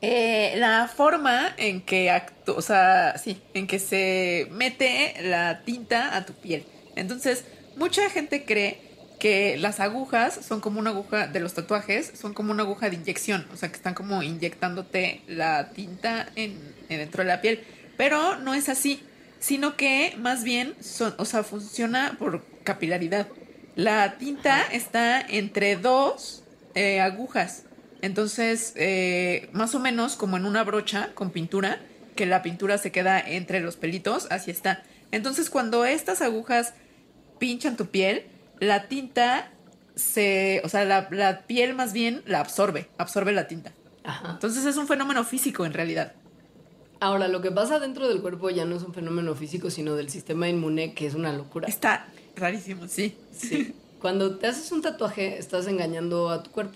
[0.00, 6.16] eh, la forma en que actú- o sea, sí, en que se mete la tinta
[6.16, 6.64] a tu piel.
[6.96, 7.44] Entonces,
[7.76, 8.80] mucha gente cree
[9.18, 12.96] que las agujas son como una aguja de los tatuajes, son como una aguja de
[12.96, 16.58] inyección, o sea, que están como inyectándote la tinta en,
[16.88, 17.64] en dentro de la piel.
[17.96, 19.02] Pero no es así,
[19.40, 23.28] sino que más bien son, o sea, funciona por capilaridad.
[23.76, 26.42] La tinta está entre dos
[26.74, 27.64] eh, agujas.
[28.02, 31.80] Entonces, eh, más o menos como en una brocha con pintura,
[32.14, 34.82] que la pintura se queda entre los pelitos, así está.
[35.12, 36.74] Entonces, cuando estas agujas
[37.38, 38.26] pinchan tu piel,
[38.60, 39.50] la tinta
[39.94, 43.72] se, o sea, la, la piel más bien la absorbe, absorbe la tinta.
[44.04, 44.30] Ajá.
[44.32, 46.12] Entonces es un fenómeno físico en realidad.
[47.00, 50.10] Ahora, lo que pasa dentro del cuerpo ya no es un fenómeno físico, sino del
[50.10, 51.68] sistema inmune, que es una locura.
[51.68, 53.16] Está rarísimo, sí.
[53.36, 53.74] Sí.
[54.00, 56.74] Cuando te haces un tatuaje, estás engañando a tu cuerpo.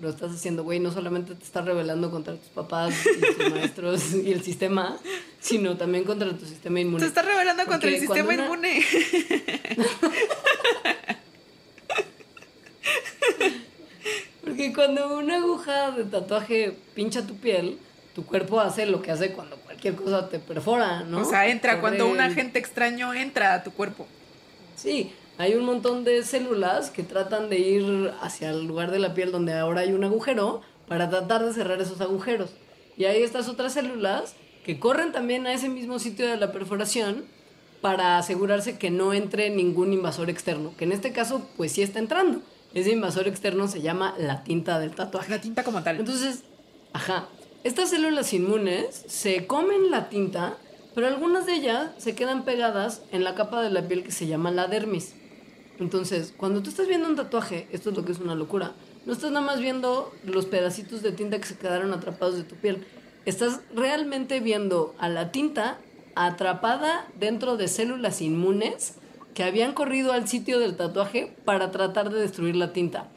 [0.00, 4.14] Lo estás haciendo, güey, no solamente te estás rebelando contra tus papás y tus maestros
[4.14, 4.98] y el sistema,
[5.40, 7.00] sino también contra tu sistema inmune.
[7.00, 8.82] Se está rebelando contra el sistema una- inmune.
[14.44, 17.78] Porque cuando una aguja de tatuaje pincha tu piel,
[18.14, 21.20] tu cuerpo hace lo que hace cuando cualquier cosa te perfora, ¿no?
[21.20, 24.06] O sea, entra cuando un agente extraño entra a tu cuerpo.
[24.74, 29.14] Sí, hay un montón de células que tratan de ir hacia el lugar de la
[29.14, 32.50] piel donde ahora hay un agujero para tratar de cerrar esos agujeros.
[32.96, 37.24] Y hay estas otras células que corren también a ese mismo sitio de la perforación
[37.80, 41.98] para asegurarse que no entre ningún invasor externo, que en este caso pues sí está
[41.98, 42.42] entrando.
[42.74, 45.30] Ese invasor externo se llama la tinta del tatuaje.
[45.30, 45.98] La tinta como tal.
[45.98, 46.44] Entonces,
[46.92, 47.28] ajá,
[47.64, 50.56] estas células inmunes se comen la tinta,
[50.94, 54.26] pero algunas de ellas se quedan pegadas en la capa de la piel que se
[54.26, 55.14] llama la dermis.
[55.78, 58.72] Entonces, cuando tú estás viendo un tatuaje, esto es lo que es una locura,
[59.04, 62.54] no estás nada más viendo los pedacitos de tinta que se quedaron atrapados de tu
[62.54, 62.86] piel.
[63.26, 65.78] Estás realmente viendo a la tinta
[66.14, 68.94] atrapada dentro de células inmunes
[69.34, 73.08] que habían corrido al sitio del tatuaje para tratar de destruir la tinta.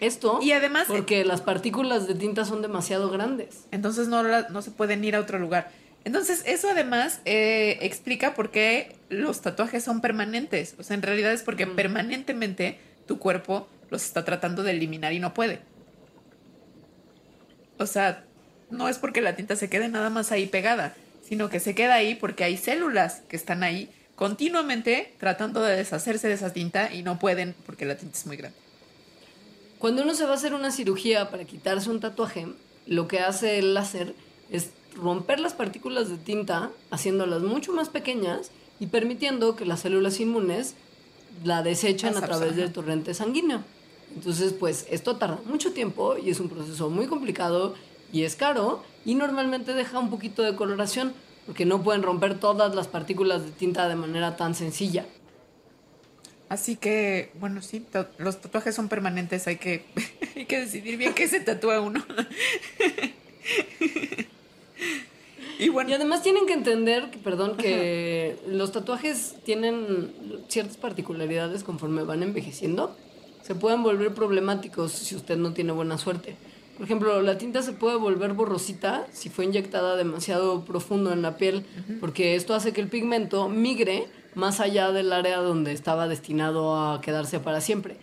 [0.00, 3.64] Esto Y además- porque las partículas de tinta son demasiado grandes.
[3.70, 5.70] Entonces no, no se pueden ir a otro lugar.
[6.04, 10.74] Entonces, eso además eh, explica por qué los tatuajes son permanentes.
[10.78, 15.18] O sea, en realidad es porque permanentemente tu cuerpo los está tratando de eliminar y
[15.20, 15.60] no puede.
[17.78, 18.24] O sea,
[18.70, 20.94] no es porque la tinta se quede nada más ahí pegada,
[21.26, 26.26] sino que se queda ahí porque hay células que están ahí continuamente tratando de deshacerse
[26.26, 28.58] de esa tinta y no pueden porque la tinta es muy grande.
[29.78, 32.48] Cuando uno se va a hacer una cirugía para quitarse un tatuaje,
[32.86, 34.16] lo que hace el láser
[34.50, 38.50] es romper las partículas de tinta, haciéndolas mucho más pequeñas
[38.80, 40.74] y permitiendo que las células inmunes
[41.44, 43.62] la desechen a través del torrente sanguíneo.
[44.16, 47.76] Entonces, pues esto tarda mucho tiempo y es un proceso muy complicado
[48.12, 51.12] y es caro y normalmente deja un poquito de coloración
[51.48, 55.06] porque no pueden romper todas las partículas de tinta de manera tan sencilla.
[56.50, 57.86] Así que, bueno, sí,
[58.18, 59.86] los tatuajes son permanentes, hay que,
[60.36, 62.04] hay que decidir bien qué se tatúa uno.
[63.80, 64.26] y
[65.64, 70.12] Y bueno, además tienen que entender, que, perdón, que los tatuajes tienen
[70.48, 72.94] ciertas particularidades conforme van envejeciendo.
[73.42, 76.36] Se pueden volver problemáticos si usted no tiene buena suerte.
[76.78, 81.36] Por ejemplo, la tinta se puede volver borrosita si fue inyectada demasiado profundo en la
[81.36, 81.66] piel,
[81.98, 84.06] porque esto hace que el pigmento migre
[84.36, 87.96] más allá del área donde estaba destinado a quedarse para siempre.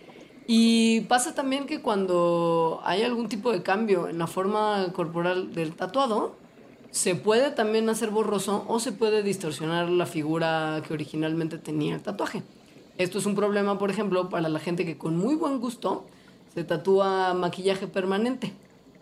[0.46, 5.72] Y pasa también que cuando hay algún tipo de cambio en la forma corporal del
[5.72, 6.36] tatuado,
[6.90, 12.02] se puede también hacer borroso o se puede distorsionar la figura que originalmente tenía el
[12.02, 12.42] tatuaje.
[12.98, 16.04] Esto es un problema, por ejemplo, para la gente que con muy buen gusto
[16.54, 18.52] se tatúa maquillaje permanente,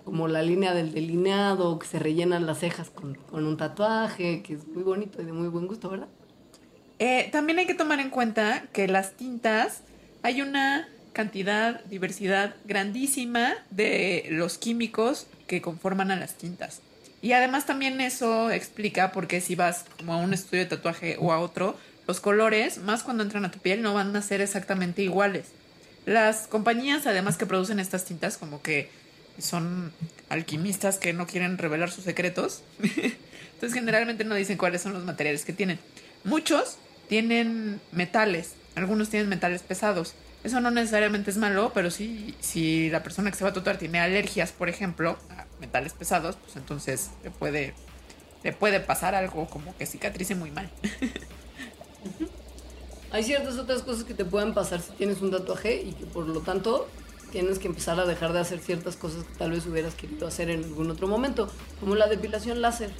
[0.04, 4.66] como la línea del delineado, que se rellenan las cejas con, un tatuaje, que es
[4.66, 6.08] muy bonito y de muy buen gusto, ¿verdad?
[6.98, 9.82] eh, también hay que tomar en cuenta que las tintas,
[10.22, 16.80] hay una cantidad, diversidad grandísima de los químicos que conforman a las tintas.
[17.22, 21.16] Y además también eso explica por qué si vas como a un estudio de tatuaje
[21.18, 21.76] o a otro,
[22.06, 25.46] los colores, más cuando entran a tu piel, no van a ser exactamente iguales.
[26.04, 28.90] Las compañías, además que producen estas tintas, como que
[29.38, 29.92] son
[30.28, 32.62] alquimistas que no quieren revelar sus secretos.
[32.78, 35.78] Entonces generalmente no dicen cuáles son los materiales que tienen.
[36.24, 36.78] Muchos
[37.08, 40.14] tienen metales, algunos tienen metales pesados.
[40.42, 43.78] Eso no necesariamente es malo, pero sí, si la persona que se va a tatuar
[43.78, 47.72] tiene alergias, por ejemplo, a metales pesados, pues entonces le puede,
[48.42, 50.70] le puede pasar algo como que cicatrice muy mal.
[53.12, 56.26] Hay ciertas otras cosas que te pueden pasar si tienes un tatuaje y que por
[56.26, 56.88] lo tanto
[57.34, 60.50] tienes que empezar a dejar de hacer ciertas cosas que tal vez hubieras querido hacer
[60.50, 62.92] en algún otro momento, como la depilación láser.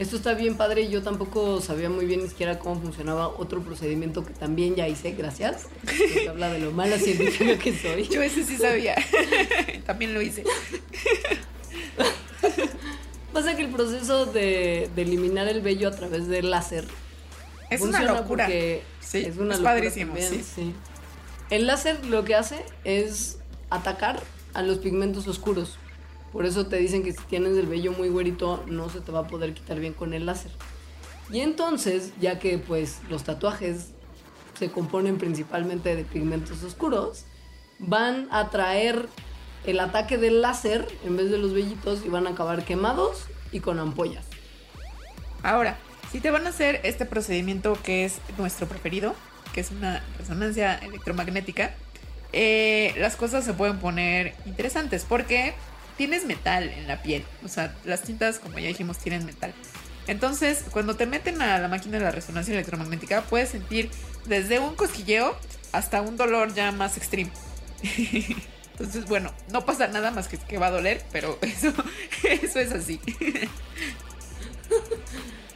[0.00, 3.62] Esto está bien padre y yo tampoco sabía muy bien ni siquiera cómo funcionaba otro
[3.62, 5.66] procedimiento que también ya hice, gracias.
[6.12, 8.08] Que habla de lo mala científica que soy.
[8.08, 8.96] Yo ese sí sabía.
[9.86, 10.42] También lo hice.
[13.32, 16.84] Pasa que el proceso de, de eliminar el vello a través del láser
[17.70, 18.46] Es una locura.
[18.46, 20.74] porque Sí, es una es locura padrísimo, también, sí.
[21.50, 23.38] El láser lo que hace es
[23.70, 24.20] atacar
[24.54, 25.78] a los pigmentos oscuros.
[26.32, 29.20] Por eso te dicen que si tienes el vello muy güerito no se te va
[29.20, 30.52] a poder quitar bien con el láser.
[31.30, 33.92] Y entonces, ya que pues los tatuajes
[34.58, 37.24] se componen principalmente de pigmentos oscuros,
[37.78, 39.08] van a traer
[39.64, 43.60] el ataque del láser en vez de los vellitos y van a acabar quemados y
[43.60, 44.24] con ampollas.
[45.42, 45.78] Ahora,
[46.10, 49.14] si te van a hacer este procedimiento que es nuestro preferido,
[49.52, 51.74] que es una resonancia electromagnética,
[52.32, 55.54] eh, las cosas se pueden poner interesantes porque
[55.96, 57.24] tienes metal en la piel.
[57.44, 59.52] O sea, las tintas, como ya dijimos, tienen metal.
[60.06, 63.90] Entonces, cuando te meten a la máquina de la resonancia electromagnética, puedes sentir
[64.24, 65.36] desde un cosquilleo
[65.72, 67.30] hasta un dolor ya más extremo.
[68.72, 71.72] Entonces, bueno, no pasa nada más que que va a doler, pero eso,
[72.22, 73.00] eso es así.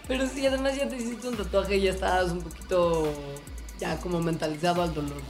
[0.08, 3.14] Pero sí, además ya te hiciste un tatuaje y ya estás un poquito
[3.78, 5.22] ya como mentalizado al dolor.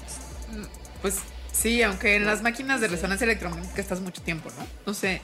[1.03, 1.19] Pues
[1.53, 4.67] sí, aunque en las máquinas de resonancia electromagnética estás mucho tiempo, ¿no?
[4.87, 5.21] No sé.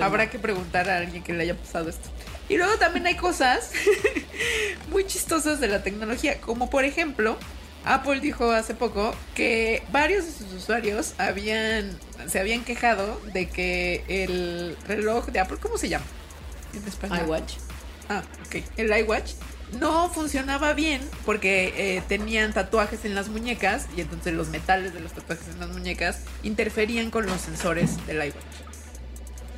[0.00, 2.08] Habrá que preguntar a alguien que le haya pasado esto.
[2.48, 3.72] Y luego también hay cosas
[4.90, 7.36] muy chistosas de la tecnología, como por ejemplo,
[7.84, 11.96] Apple dijo hace poco que varios de sus usuarios habían
[12.26, 16.04] se habían quejado de que el reloj de Apple, ¿cómo se llama?
[16.74, 17.26] En español.
[17.26, 17.54] iWatch.
[18.08, 18.62] Ah, ok.
[18.76, 19.32] El iWatch
[19.72, 25.00] no funcionaba bien porque eh, tenían tatuajes en las muñecas y entonces los metales de
[25.00, 28.66] los tatuajes en las muñecas interferían con los sensores del iWatch.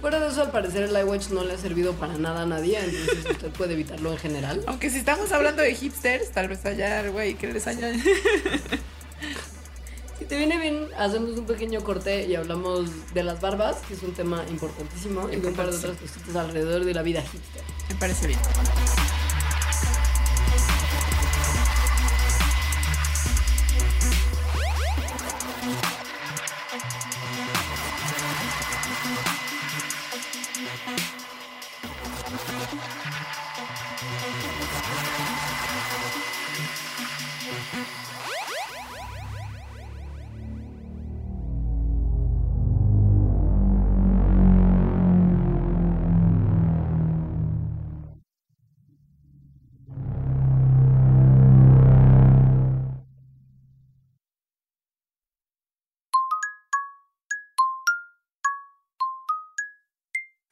[0.01, 2.79] Fuera de eso, al parecer el iWatch no le ha servido para nada a nadie,
[2.79, 4.63] entonces usted puede evitarlo en general.
[4.67, 7.93] Aunque si estamos hablando de hipsters, tal vez haya algo ahí que les haya...
[10.19, 14.03] Si te viene bien, hacemos un pequeño corte y hablamos de las barbas, que es
[14.03, 17.63] un tema importantísimo, y de un par de otras cositas alrededor de la vida hipster.
[17.89, 18.41] Me parece bien.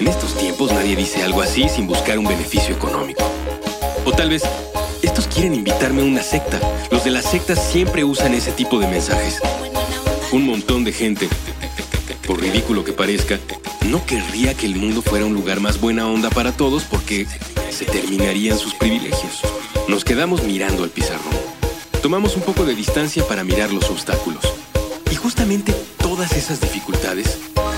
[0.00, 3.22] en estos tiempos nadie dice algo así sin buscar un beneficio económico.
[4.04, 4.42] O tal vez,
[5.02, 6.58] estos quieren invitarme a una secta.
[6.90, 9.40] Los de las sectas siempre usan ese tipo de mensajes.
[10.32, 11.28] Un montón de gente,
[12.26, 13.38] por ridículo que parezca,
[13.86, 17.26] no querría que el mundo fuera un lugar más buena onda para todos porque
[17.70, 19.40] se terminarían sus privilegios.
[19.88, 21.34] Nos quedamos mirando al pizarrón.
[22.02, 24.44] Tomamos un poco de distancia para mirar los obstáculos.
[25.10, 27.38] Y justamente todas esas dificultades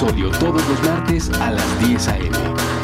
[0.00, 2.79] Episodio todos los martes a las 10 a.m.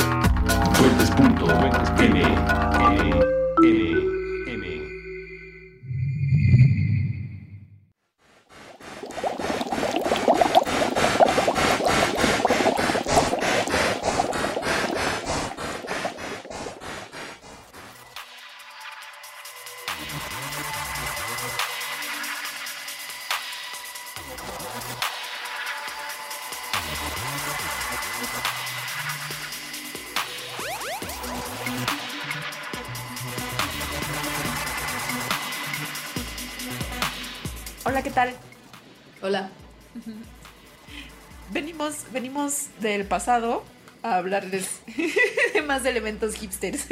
[43.27, 43.65] pasado
[44.05, 44.83] a hablarles
[45.55, 46.87] de más elementos hipsters.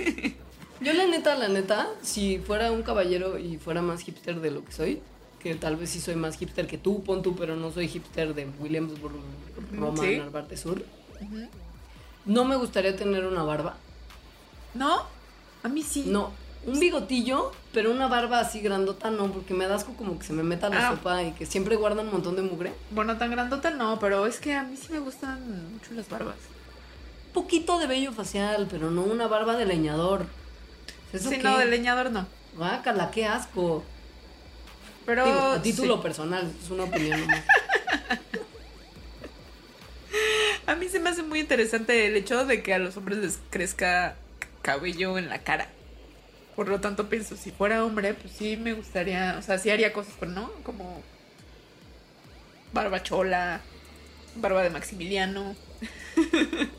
[0.80, 4.64] Yo la neta, la neta, si fuera un caballero y fuera más hipster de lo
[4.64, 5.00] que soy,
[5.38, 8.34] que tal vez sí soy más hipster que tú, pon tú, pero no soy hipster
[8.34, 9.14] de Williamsburg,
[9.74, 10.16] Roma, Sí.
[10.16, 10.84] Narvarte Sur.
[12.24, 13.76] No me gustaría tener una barba.
[14.74, 15.04] ¿No?
[15.62, 16.02] A mí sí.
[16.08, 16.32] No,
[16.66, 20.32] un bigotillo, pero una barba así grandota no, porque me da asco como que se
[20.32, 20.90] me meta la Ah.
[20.94, 22.72] sopa y que siempre guardan un montón de mugre.
[22.90, 26.36] Bueno, tan grandota no, pero es que a mí sí me gustan mucho las barbas.
[27.32, 30.26] Poquito de vello facial, pero no una barba de leñador.
[31.12, 31.42] ¿Eso Sí, qué?
[31.42, 32.26] no, de leñador no.
[32.56, 33.82] Guácala, qué asco.
[35.06, 35.24] Pero.
[35.26, 36.02] Digo, a título sí.
[36.02, 37.42] personal, es una opinión nomás.
[40.66, 43.38] A mí se me hace muy interesante el hecho de que a los hombres les
[43.50, 44.16] crezca
[44.62, 45.68] cabello en la cara.
[46.56, 49.92] Por lo tanto, pienso, si fuera hombre, pues sí me gustaría, o sea, sí haría
[49.92, 51.02] cosas, pero no, como
[52.72, 53.60] barba chola,
[54.36, 55.56] barba de Maximiliano.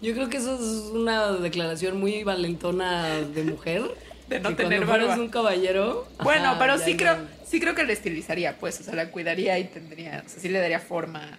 [0.00, 3.82] Yo creo que eso es una declaración muy valentona de mujer.
[4.28, 5.22] De no que tener cuando barba.
[5.22, 6.06] un caballero.
[6.22, 9.58] Bueno, ajá, pero sí creo, sí creo que le estilizaría, pues, o sea, la cuidaría
[9.58, 11.38] y tendría, o sea, sí le daría forma.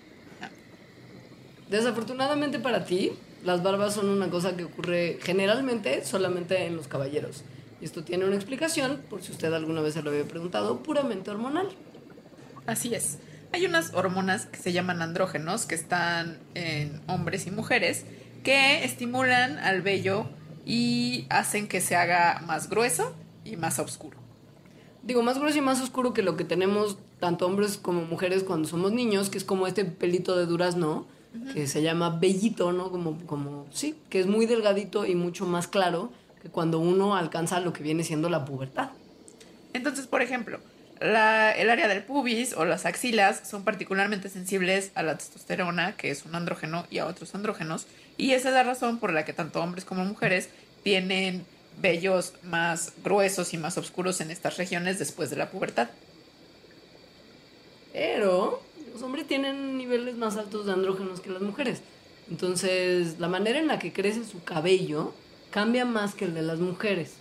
[1.69, 3.11] Desafortunadamente para ti,
[3.43, 7.43] las barbas son una cosa que ocurre generalmente solamente en los caballeros.
[7.81, 11.31] Y esto tiene una explicación, por si usted alguna vez se lo había preguntado, puramente
[11.31, 11.69] hormonal.
[12.65, 13.19] Así es.
[13.51, 18.05] hay unas hormonas que se llaman andrógenos que están en hombres y mujeres
[18.43, 20.27] que estimulan al vello
[20.65, 24.17] y hacen que se haga más grueso y más oscuro.
[25.01, 28.67] Digo, más grueso y más oscuro que lo que tenemos tanto hombres como mujeres cuando
[28.67, 31.07] somos niños, que es como este pelito de durazno,
[31.53, 32.91] que se llama vellito, ¿no?
[32.91, 36.11] Como, como, sí, que es muy delgadito y mucho más claro
[36.41, 38.89] que cuando uno alcanza lo que viene siendo la pubertad.
[39.73, 40.59] Entonces, por ejemplo,
[40.99, 46.09] la- el área del pubis o las axilas son particularmente sensibles a la testosterona, que
[46.09, 47.85] es un andrógeno, y a otros andrógenos.
[48.17, 50.49] Y esa es la razón por la que tanto hombres como mujeres
[50.83, 51.45] tienen
[51.81, 55.89] vellos más gruesos y más oscuros en estas regiones después de la pubertad.
[57.93, 58.61] Pero
[58.99, 61.81] los hombres tienen niveles más altos de andrógenos que las mujeres.
[62.29, 65.13] Entonces, la manera en la que crece su cabello
[65.51, 67.13] cambia más que el de las mujeres.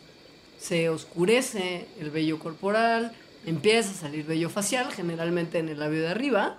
[0.59, 3.12] Se oscurece el vello corporal,
[3.47, 6.59] empieza a salir vello facial, generalmente en el labio de arriba,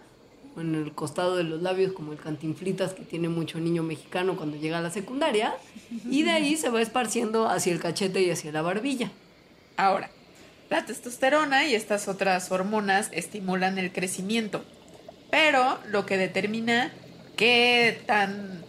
[0.56, 4.38] o en el costado de los labios, como el cantinflitas que tiene mucho niño mexicano
[4.38, 5.54] cuando llega a la secundaria,
[6.10, 9.12] y de ahí se va esparciendo hacia el cachete y hacia la barbilla.
[9.76, 10.12] Ahora,
[10.70, 14.64] la testosterona y estas otras hormonas estimulan el crecimiento,
[15.32, 16.92] pero lo que determina
[17.36, 18.64] qué tan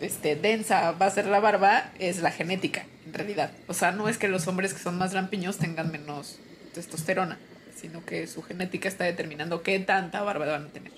[0.00, 3.52] este, densa va a ser la barba es la genética, en realidad.
[3.68, 6.38] O sea, no es que los hombres que son más lampiños tengan menos
[6.74, 7.38] testosterona,
[7.74, 10.92] sino que su genética está determinando qué tanta barba van a tener.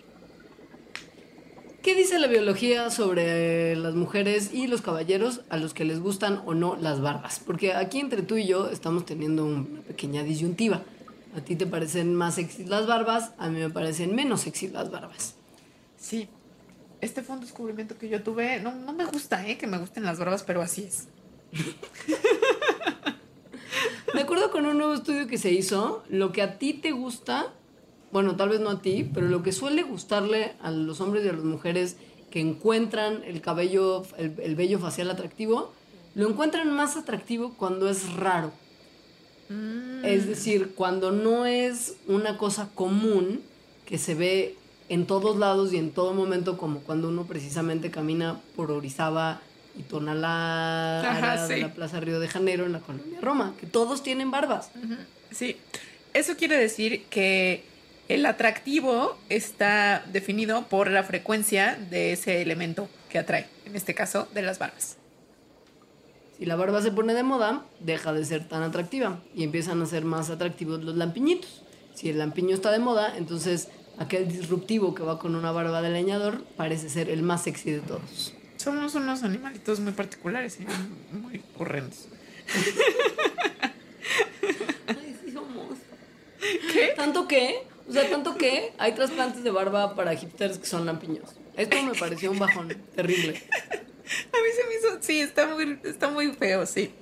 [1.86, 6.42] ¿Qué dice la biología sobre las mujeres y los caballeros a los que les gustan
[6.44, 7.38] o no las barbas?
[7.38, 10.82] Porque aquí entre tú y yo estamos teniendo una pequeña disyuntiva.
[11.37, 14.91] A ti te parecen más sexy las barbas, a mí me parecen menos sexy las
[14.91, 15.34] barbas.
[15.99, 16.28] Sí,
[17.03, 18.59] este fue un descubrimiento que yo tuve.
[18.61, 19.59] No, no me gusta, ¿eh?
[19.59, 21.09] Que me gusten las barbas, pero así es.
[24.14, 27.53] Me acuerdo con un nuevo estudio que se hizo, lo que a ti te gusta,
[28.12, 31.28] bueno, tal vez no a ti, pero lo que suele gustarle a los hombres y
[31.28, 31.99] a las mujeres
[32.30, 35.70] que encuentran el cabello, el, el vello facial atractivo,
[36.14, 38.53] lo encuentran más atractivo cuando es raro.
[40.03, 43.42] Es decir, cuando no es una cosa común
[43.84, 44.57] que se ve
[44.88, 49.40] en todos lados y en todo momento, como cuando uno precisamente camina por Orizaba
[49.78, 54.03] y Tonalá, Ajá, de la Plaza Río de Janeiro, en la colonia Roma, que todos
[54.03, 54.70] tienen barbas.
[55.30, 55.57] Sí,
[56.14, 57.64] eso quiere decir que
[58.09, 64.28] el atractivo está definido por la frecuencia de ese elemento que atrae, en este caso
[64.32, 64.97] de las barbas.
[66.39, 69.87] Si la barba se pone de moda, deja de ser tan atractiva y empiezan a
[69.87, 71.62] ser más atractivos los lampiñitos.
[71.95, 73.68] Si el lampiño está de moda, entonces
[73.99, 77.80] aquel disruptivo que va con una barba de leñador parece ser el más sexy de
[77.80, 78.34] todos.
[78.59, 80.66] Somos unos animalitos muy particulares y
[81.16, 82.09] muy horrendos.
[84.89, 85.78] Ay, sí somos.
[86.72, 86.93] ¿Qué?
[86.97, 91.30] Tanto que, o sea, tanto que hay trasplantes de barba para hipsters que son lampiños.
[91.57, 93.41] Esto me pareció un bajón terrible.
[94.07, 96.93] A mí se me hizo, sí, está muy, está muy feo, sí.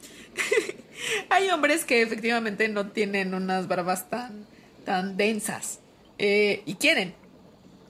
[1.29, 4.47] Hay hombres que efectivamente no tienen unas barbas tan,
[4.85, 5.81] tan densas
[6.19, 7.15] eh, y quieren.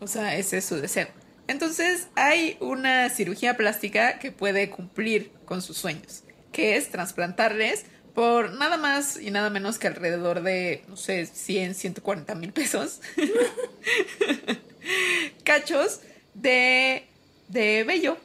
[0.01, 1.09] O sea, ese es su deseo.
[1.47, 7.85] Entonces hay una cirugía plástica que puede cumplir con sus sueños, que es trasplantarles
[8.15, 13.01] por nada más y nada menos que alrededor de, no sé, 100, 140 mil pesos.
[15.45, 16.01] Cachos
[16.33, 17.07] de,
[17.49, 18.17] de vello,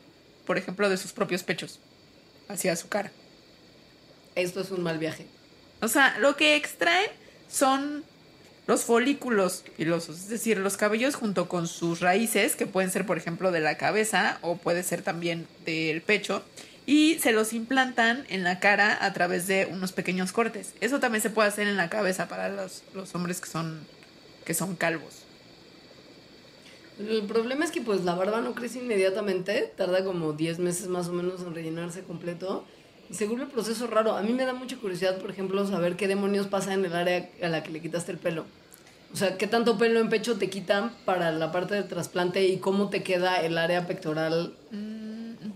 [0.49, 1.79] por ejemplo, de sus propios pechos
[2.47, 3.11] hacia su cara.
[4.33, 5.27] Esto es un mal viaje.
[5.79, 7.11] O sea, lo que extraen
[7.47, 8.03] son
[8.65, 13.19] los folículos pilosos, es decir, los cabellos junto con sus raíces, que pueden ser, por
[13.19, 16.43] ejemplo, de la cabeza o puede ser también del pecho,
[16.87, 20.73] y se los implantan en la cara a través de unos pequeños cortes.
[20.81, 23.85] Eso también se puede hacer en la cabeza para los, los hombres que son,
[24.45, 25.28] que son calvos.
[26.99, 31.07] El problema es que pues la barba no crece inmediatamente, tarda como 10 meses más
[31.07, 32.65] o menos en rellenarse completo.
[33.09, 36.07] Y según el proceso raro, a mí me da mucha curiosidad, por ejemplo, saber qué
[36.07, 38.45] demonios pasa en el área a la que le quitaste el pelo.
[39.13, 42.57] O sea, qué tanto pelo en pecho te quitan para la parte del trasplante y
[42.57, 44.53] cómo te queda el área pectoral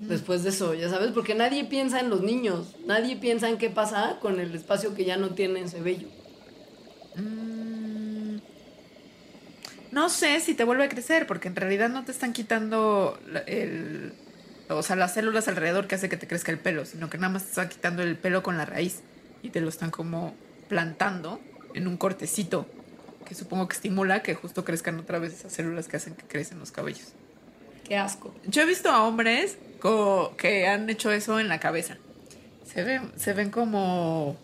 [0.07, 3.69] después de eso, ya sabes, porque nadie piensa en los niños, nadie piensa en qué
[3.69, 6.07] pasa con el espacio que ya no tiene ese vello.
[9.93, 14.11] No sé si te vuelve a crecer, porque en realidad no te están quitando el,
[14.67, 17.31] o sea, las células alrededor que hace que te crezca el pelo, sino que nada
[17.31, 19.03] más te están quitando el pelo con la raíz
[19.43, 20.33] y te lo están como
[20.67, 21.39] plantando
[21.75, 22.65] en un cortecito
[23.23, 26.57] que supongo que estimula que justo crezcan otra vez esas células que hacen que crecen
[26.57, 27.13] los cabellos.
[27.87, 28.33] Qué asco.
[28.47, 29.59] Yo he visto a hombres
[30.37, 31.97] que han hecho eso en la cabeza.
[32.65, 34.37] Se ven, se ven como.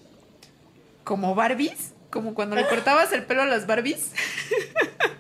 [1.03, 1.93] como Barbies.
[2.11, 4.11] Como cuando le cortabas el pelo a las Barbies.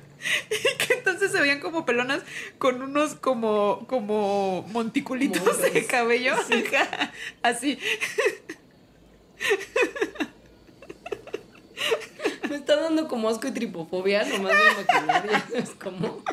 [0.49, 2.21] y que entonces se veían como pelonas
[2.57, 6.35] con unos como, como monticulitos de cabello.
[7.41, 7.79] Así.
[12.49, 15.43] Me está dando como asco y tripofobia, nomás de imaginar.
[15.53, 16.23] Es como.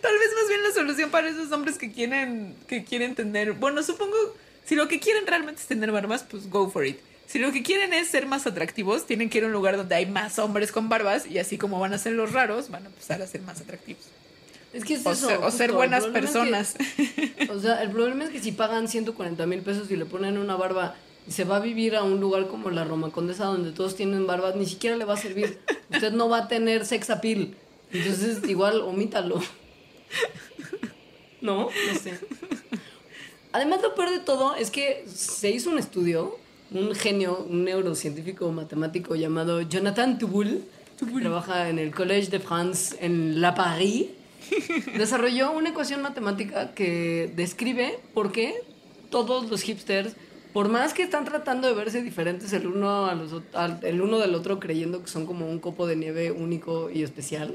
[0.00, 3.52] Tal vez más bien la solución para esos hombres que quieren, que quieren tener.
[3.52, 4.16] Bueno, supongo,
[4.64, 6.98] si lo que quieren realmente es tener barbas, pues go for it.
[7.26, 9.94] Si lo que quieren es ser más atractivos, tienen que ir a un lugar donde
[9.94, 12.86] hay más hombres con barbas y así como van a ser los raros, van a
[12.86, 14.02] empezar a ser más atractivos.
[14.72, 15.28] Es que es O, eso.
[15.28, 16.74] ser, o ser justo, buenas el problema es personas.
[17.36, 20.36] que- o sea, el problema es que si pagan 140 mil pesos y le ponen
[20.38, 20.96] una barba
[21.26, 24.26] y se va a vivir a un lugar como la Roma Condesa donde todos tienen
[24.26, 25.60] barbas, ni siquiera le va a servir.
[25.90, 27.54] Usted no va a tener sex appeal.
[27.92, 29.40] Entonces, igual, omítalo.
[31.40, 32.18] No, no sé.
[33.52, 36.36] Además, lo peor de todo es que se hizo un estudio,
[36.74, 40.62] un genio, un neurocientífico matemático llamado Jonathan Tuboul,
[40.98, 44.06] que trabaja en el Collège de France en La Paris,
[44.96, 48.54] desarrolló una ecuación matemática que describe por qué
[49.10, 50.14] todos los hipsters,
[50.52, 54.18] por más que están tratando de verse diferentes el uno, a los, al- el uno
[54.18, 57.54] del otro, creyendo que son como un copo de nieve único y especial,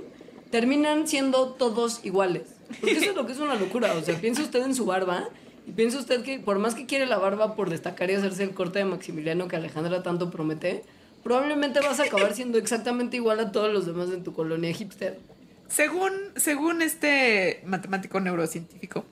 [0.51, 2.43] terminan siendo todos iguales.
[2.80, 3.93] Porque eso es lo que es una locura.
[3.93, 5.30] O sea, piensa usted en su barba
[5.70, 8.55] y piensa usted que por más que quiere la barba por destacar y hacerse el
[8.55, 10.82] corte de Maximiliano que Alejandra tanto promete,
[11.24, 15.20] probablemente vas a acabar siendo exactamente igual a todos los demás en tu colonia hipster.
[15.67, 19.05] Según, según este matemático neurocientífico,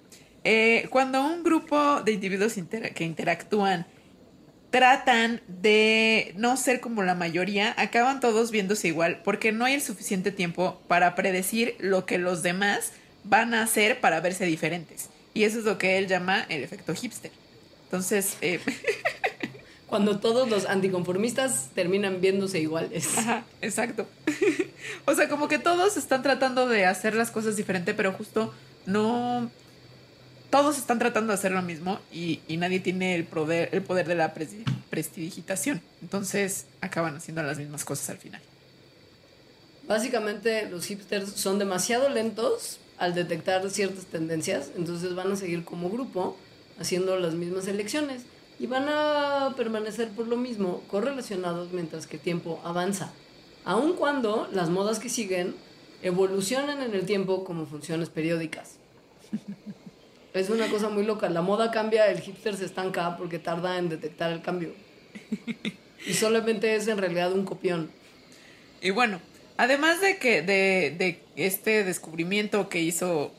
[0.43, 2.55] eh, cuando un grupo de individuos
[2.95, 3.86] que interactúan
[4.72, 9.82] tratan de no ser como la mayoría, acaban todos viéndose igual porque no hay el
[9.82, 12.93] suficiente tiempo para predecir lo que los demás
[13.24, 15.12] van a hacer para verse diferentes.
[15.38, 17.30] Y eso es lo que él llama el efecto hipster.
[17.84, 18.60] Entonces, eh,
[19.88, 23.18] Cuando todos los anticonformistas terminan viéndose iguales.
[23.20, 24.06] Ajá, exacto.
[25.06, 28.52] o sea, como que todos están tratando de hacer las cosas diferente, pero justo
[28.88, 29.50] no.
[30.50, 34.08] Todos están tratando de hacer lo mismo y, y nadie tiene el poder, el poder
[34.08, 35.82] de la presti- prestidigitación.
[36.02, 38.42] Entonces acaban haciendo las mismas cosas al final.
[39.88, 45.89] Básicamente los hipsters son demasiado lentos al detectar ciertas tendencias, entonces van a seguir como
[45.89, 46.38] grupo
[46.80, 48.24] haciendo las mismas elecciones
[48.60, 53.12] y van a permanecer por lo mismo correlacionados mientras que el tiempo avanza,
[53.66, 55.56] aun cuando las modas que siguen
[56.02, 58.78] evolucionan en el tiempo como funciones periódicas.
[60.34, 63.89] Es una cosa muy loca, la moda cambia, el hipster se estanca porque tarda en
[63.89, 64.72] detectar el cambio.
[66.06, 67.89] Y solamente es en realidad un copión.
[68.80, 69.20] Y bueno,
[69.58, 73.34] además de que de, de este descubrimiento que hizo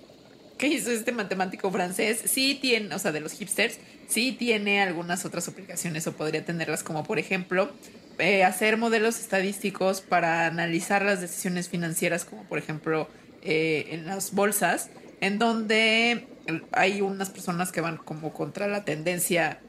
[0.58, 5.24] que hizo este matemático francés, sí tiene, o sea, de los hipsters, sí tiene algunas
[5.24, 7.70] otras aplicaciones o podría tenerlas como por ejemplo
[8.18, 13.08] eh, hacer modelos estadísticos para analizar las decisiones financieras como por ejemplo
[13.42, 14.90] eh, en las bolsas,
[15.20, 16.26] en donde
[16.72, 19.60] hay unas personas que van como contra la tendencia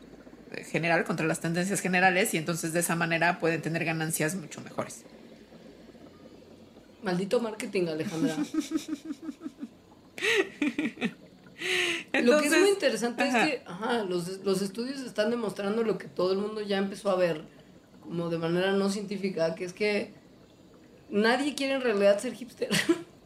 [0.71, 5.05] general, contra las tendencias generales y entonces de esa manera pueden tener ganancias mucho mejores.
[7.03, 8.35] Maldito marketing, Alejandra.
[12.13, 13.45] lo que es muy interesante ajá.
[13.45, 17.09] es que ajá, los, los estudios están demostrando lo que todo el mundo ya empezó
[17.09, 17.43] a ver,
[18.01, 20.13] como de manera no científica, que es que
[21.09, 22.69] nadie quiere en realidad ser hipster.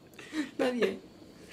[0.57, 0.99] nadie.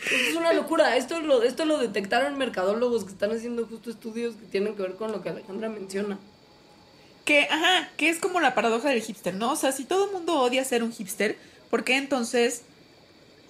[0.05, 0.97] Es una locura.
[0.97, 4.95] Esto lo, esto lo detectaron mercadólogos que están haciendo justo estudios que tienen que ver
[4.95, 6.19] con lo que Alejandra menciona.
[7.25, 9.53] Que, ajá, que es como la paradoja del hipster, ¿no?
[9.53, 11.37] O sea, si todo el mundo odia ser un hipster,
[11.71, 12.63] ¿por qué entonces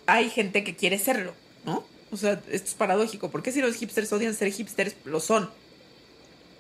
[0.07, 1.85] hay gente que quiere serlo, ¿no?
[2.13, 3.31] O sea, esto es paradójico.
[3.31, 5.51] ¿Por qué si los hipsters odian ser hipsters, lo son?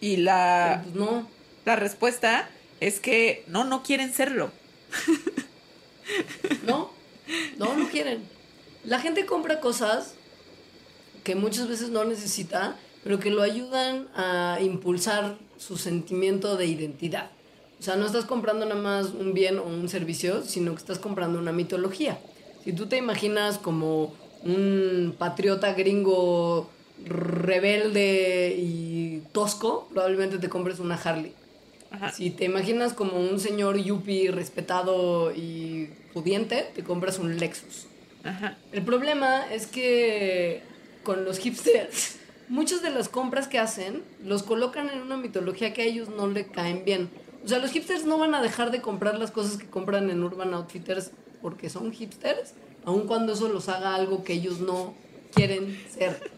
[0.00, 1.28] Y la, pues no.
[1.64, 2.48] la respuesta
[2.80, 4.50] es que no, no quieren serlo.
[6.66, 6.90] No,
[7.56, 8.24] no, no quieren.
[8.84, 10.14] La gente compra cosas
[11.22, 17.30] que muchas veces no necesita, pero que lo ayudan a impulsar su sentimiento de identidad.
[17.80, 20.98] O sea, no estás comprando nada más un bien o un servicio, sino que estás
[20.98, 22.18] comprando una mitología.
[22.62, 24.12] Si tú te imaginas como
[24.44, 26.68] un patriota gringo
[27.06, 31.32] rebelde y tosco, probablemente te compres una Harley.
[31.90, 32.12] Ajá.
[32.12, 37.86] Si te imaginas como un señor yuppie respetado y pudiente, te compras un Lexus.
[38.24, 38.58] Ajá.
[38.72, 40.60] El problema es que
[41.02, 42.18] con los hipsters,
[42.50, 46.28] muchas de las compras que hacen los colocan en una mitología que a ellos no
[46.28, 47.08] le caen bien.
[47.44, 50.22] O sea, los hipsters no van a dejar de comprar las cosas que compran en
[50.22, 51.10] Urban Outfitters
[51.40, 52.52] porque son hipsters,
[52.84, 54.94] aun cuando eso los haga algo que ellos no
[55.34, 56.20] quieren ser.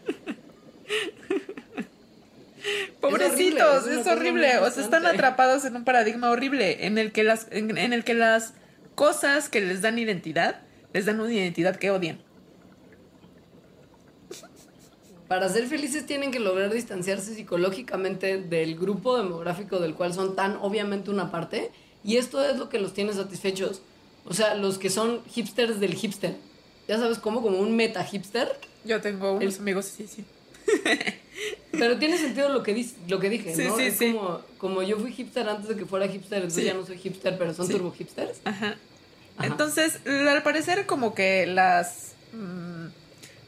[3.01, 4.59] Pobrecitos, es horrible.
[4.59, 8.05] O sea, están atrapados en un paradigma horrible en el que las, en, en el
[8.05, 8.53] que las
[8.95, 10.61] cosas que les dan identidad,
[10.93, 12.19] les dan una identidad que odian.
[15.33, 20.57] Para ser felices tienen que lograr distanciarse psicológicamente del grupo demográfico del cual son tan
[20.57, 21.71] obviamente una parte.
[22.03, 23.81] Y esto es lo que los tiene satisfechos.
[24.25, 26.35] O sea, los que son hipsters del hipster.
[26.87, 28.47] Ya sabes cómo, como un meta hipster.
[28.85, 30.23] Yo tengo unos El- amigos, sí, sí.
[31.71, 33.75] Pero tiene sentido lo que, dis- lo que dije, Sí, ¿no?
[33.75, 34.13] sí, es sí.
[34.13, 37.39] Como, como yo fui hipster antes de que fuera hipster, entonces ya no soy hipster,
[37.39, 38.37] pero son turbo hipsters.
[38.45, 38.75] Ajá.
[39.37, 39.47] Ajá.
[39.47, 42.13] Entonces, al parecer, como que las.
[42.33, 43.01] mm,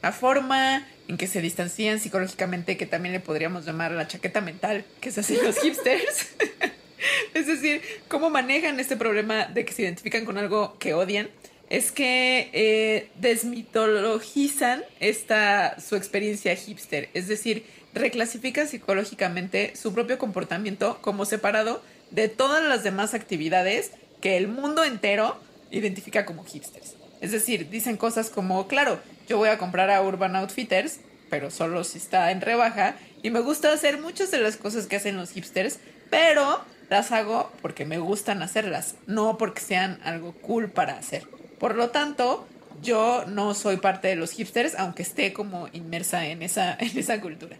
[0.05, 4.85] la forma en que se distancian psicológicamente, que también le podríamos llamar la chaqueta mental
[5.01, 6.35] que se hacen los hipsters.
[7.33, 11.27] es decir, cómo manejan este problema de que se identifican con algo que odian.
[11.71, 17.09] Es que eh, desmitologizan esta su experiencia hipster.
[17.15, 21.81] Es decir, reclasifican psicológicamente su propio comportamiento como separado
[22.11, 23.89] de todas las demás actividades
[24.21, 25.39] que el mundo entero
[25.71, 26.93] identifica como hipsters.
[27.21, 30.99] Es decir, dicen cosas como, claro, yo voy a comprar a Urban Outfitters,
[31.29, 34.95] pero solo si está en rebaja, y me gusta hacer muchas de las cosas que
[34.95, 40.69] hacen los hipsters, pero las hago porque me gustan hacerlas, no porque sean algo cool
[40.69, 41.27] para hacer.
[41.59, 42.47] Por lo tanto,
[42.81, 47.19] yo no soy parte de los hipsters, aunque esté como inmersa en esa, en esa
[47.21, 47.57] cultura.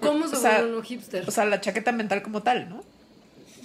[0.00, 1.28] ¿Cómo se O sea, hipster?
[1.28, 2.82] O sea, la chaqueta mental como tal, ¿no?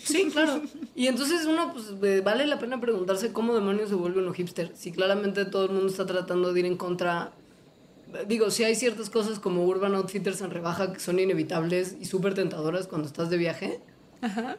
[0.05, 0.61] Sí, claro.
[0.95, 4.71] Y entonces uno, pues, vale la pena preguntarse cómo demonios se vuelve uno hipster.
[4.75, 7.33] Si claramente todo el mundo está tratando de ir en contra.
[8.27, 12.33] Digo, si hay ciertas cosas como Urban Outfitters en rebaja que son inevitables y súper
[12.35, 13.79] tentadoras cuando estás de viaje.
[14.21, 14.57] Ajá.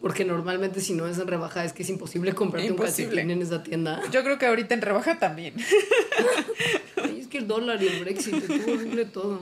[0.00, 3.04] Porque normalmente si no es en rebaja es que es imposible comprarte Imposible.
[3.06, 4.02] un calcetín en esa tienda.
[4.10, 5.54] Yo creo que ahorita en rebaja también.
[7.02, 9.40] Ay, es que el dólar y el Brexit, horrible todo.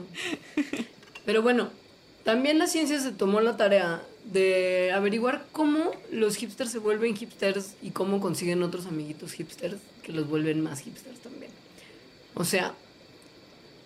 [1.25, 1.69] Pero bueno,
[2.23, 7.75] también la ciencia se tomó la tarea de averiguar cómo los hipsters se vuelven hipsters
[7.81, 11.51] y cómo consiguen otros amiguitos hipsters que los vuelven más hipsters también.
[12.33, 12.73] O sea,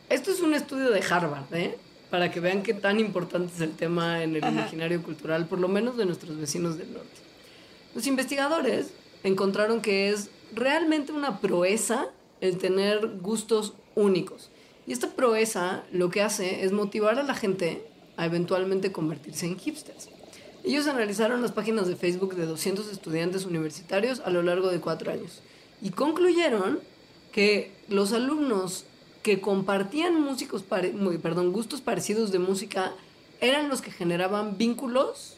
[0.10, 1.78] esto es un estudio de Harvard, ¿eh?
[2.12, 4.54] Para que vean qué tan importante es el tema en el Ajá.
[4.54, 7.10] imaginario cultural, por lo menos de nuestros vecinos del norte.
[7.94, 8.92] Los investigadores
[9.24, 12.08] encontraron que es realmente una proeza
[12.40, 14.52] el tener gustos únicos.
[14.86, 17.86] Y esta proeza lo que hace es motivar a la gente
[18.18, 20.10] a eventualmente convertirse en hipsters.
[20.64, 25.12] Ellos analizaron las páginas de Facebook de 200 estudiantes universitarios a lo largo de cuatro
[25.12, 25.42] años
[25.82, 26.80] y concluyeron
[27.32, 28.86] que los alumnos
[29.24, 30.26] que compartían
[31.54, 32.94] gustos parecidos de música
[33.40, 35.38] eran los que generaban vínculos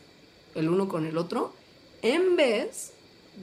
[0.55, 1.53] el uno con el otro
[2.01, 2.93] en vez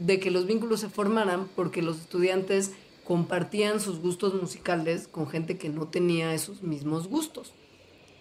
[0.00, 2.72] de que los vínculos se formaran porque los estudiantes
[3.04, 7.52] compartían sus gustos musicales con gente que no tenía esos mismos gustos.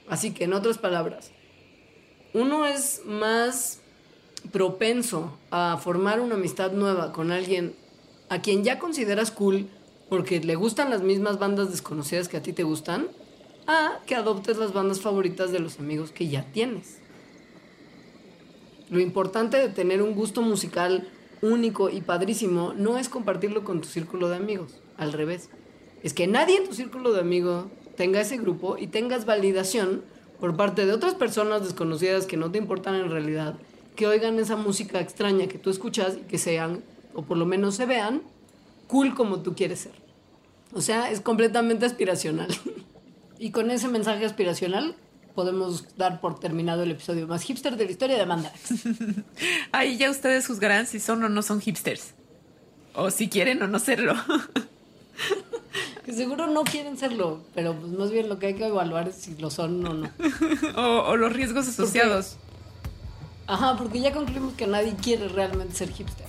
[0.10, 1.32] Así que en otras palabras,
[2.34, 3.80] uno es más
[4.51, 7.76] propenso a formar una amistad nueva con alguien
[8.30, 9.68] a quien ya consideras cool
[10.10, 13.08] porque le gustan las mismas bandas desconocidas que a ti te gustan,
[13.68, 16.99] a que adoptes las bandas favoritas de los amigos que ya tienes.
[18.89, 21.10] Lo importante de tener un gusto musical
[21.41, 25.49] único y padrísimo no es compartirlo con tu círculo de amigos, al revés.
[26.03, 30.03] Es que nadie en tu círculo de amigos tenga ese grupo y tengas validación
[30.39, 33.55] por parte de otras personas desconocidas que no te importan en realidad,
[33.95, 36.83] que oigan esa música extraña que tú escuchas y que sean,
[37.13, 38.21] o por lo menos se vean,
[38.87, 39.93] cool como tú quieres ser.
[40.73, 42.49] O sea, es completamente aspiracional.
[43.39, 44.95] y con ese mensaje aspiracional
[45.33, 48.61] podemos dar por terminado el episodio más hipster de la historia de Mandarax.
[49.71, 52.13] Ahí ya ustedes juzgarán si son o no son hipsters.
[52.93, 54.15] O si quieren o no serlo.
[56.06, 59.16] Que seguro no quieren serlo, pero pues más bien lo que hay que evaluar es
[59.16, 60.10] si lo son o no.
[60.78, 62.38] o, o los riesgos asociados.
[63.47, 66.28] Ajá, porque ya concluimos que nadie quiere realmente ser hipster.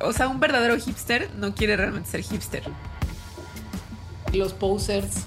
[0.00, 2.62] O sea, un verdadero hipster no quiere realmente ser hipster.
[4.34, 5.24] Los posers.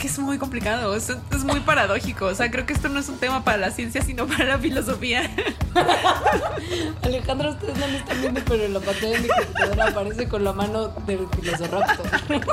[0.00, 2.24] Que es muy complicado, es, es muy paradójico.
[2.24, 4.58] O sea, creo que esto no es un tema para la ciencia, sino para la
[4.58, 5.30] filosofía.
[7.02, 10.42] Alejandro, ustedes no me están viendo, pero en la pantalla de mi computadora aparece con
[10.42, 12.06] la mano del filosofraptor.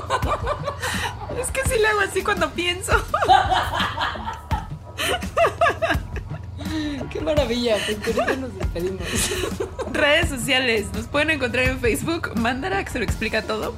[1.40, 2.92] Es que sí le hago así cuando pienso.
[7.10, 9.04] Qué maravilla, pues con eso nos despedimos.
[9.94, 13.74] Redes sociales, nos pueden encontrar en Facebook, Mandarax se lo explica todo.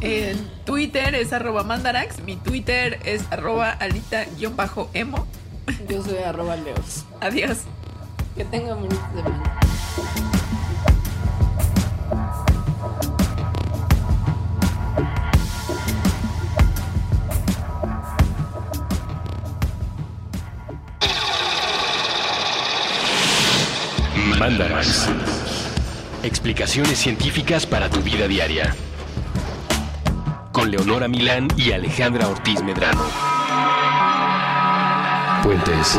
[0.00, 5.26] En Twitter es arroba Mandarax, mi Twitter es arroba alita-emo.
[5.88, 7.04] Yo soy arroba leos.
[7.20, 7.58] Adiós.
[8.36, 9.60] Que tengan bonita semana.
[24.38, 25.08] Mandarax.
[26.22, 28.74] Explicaciones científicas para tu vida diaria.
[30.52, 33.02] Con Leonora Milán y Alejandra Ortiz Medrano.
[35.42, 35.98] Puentes.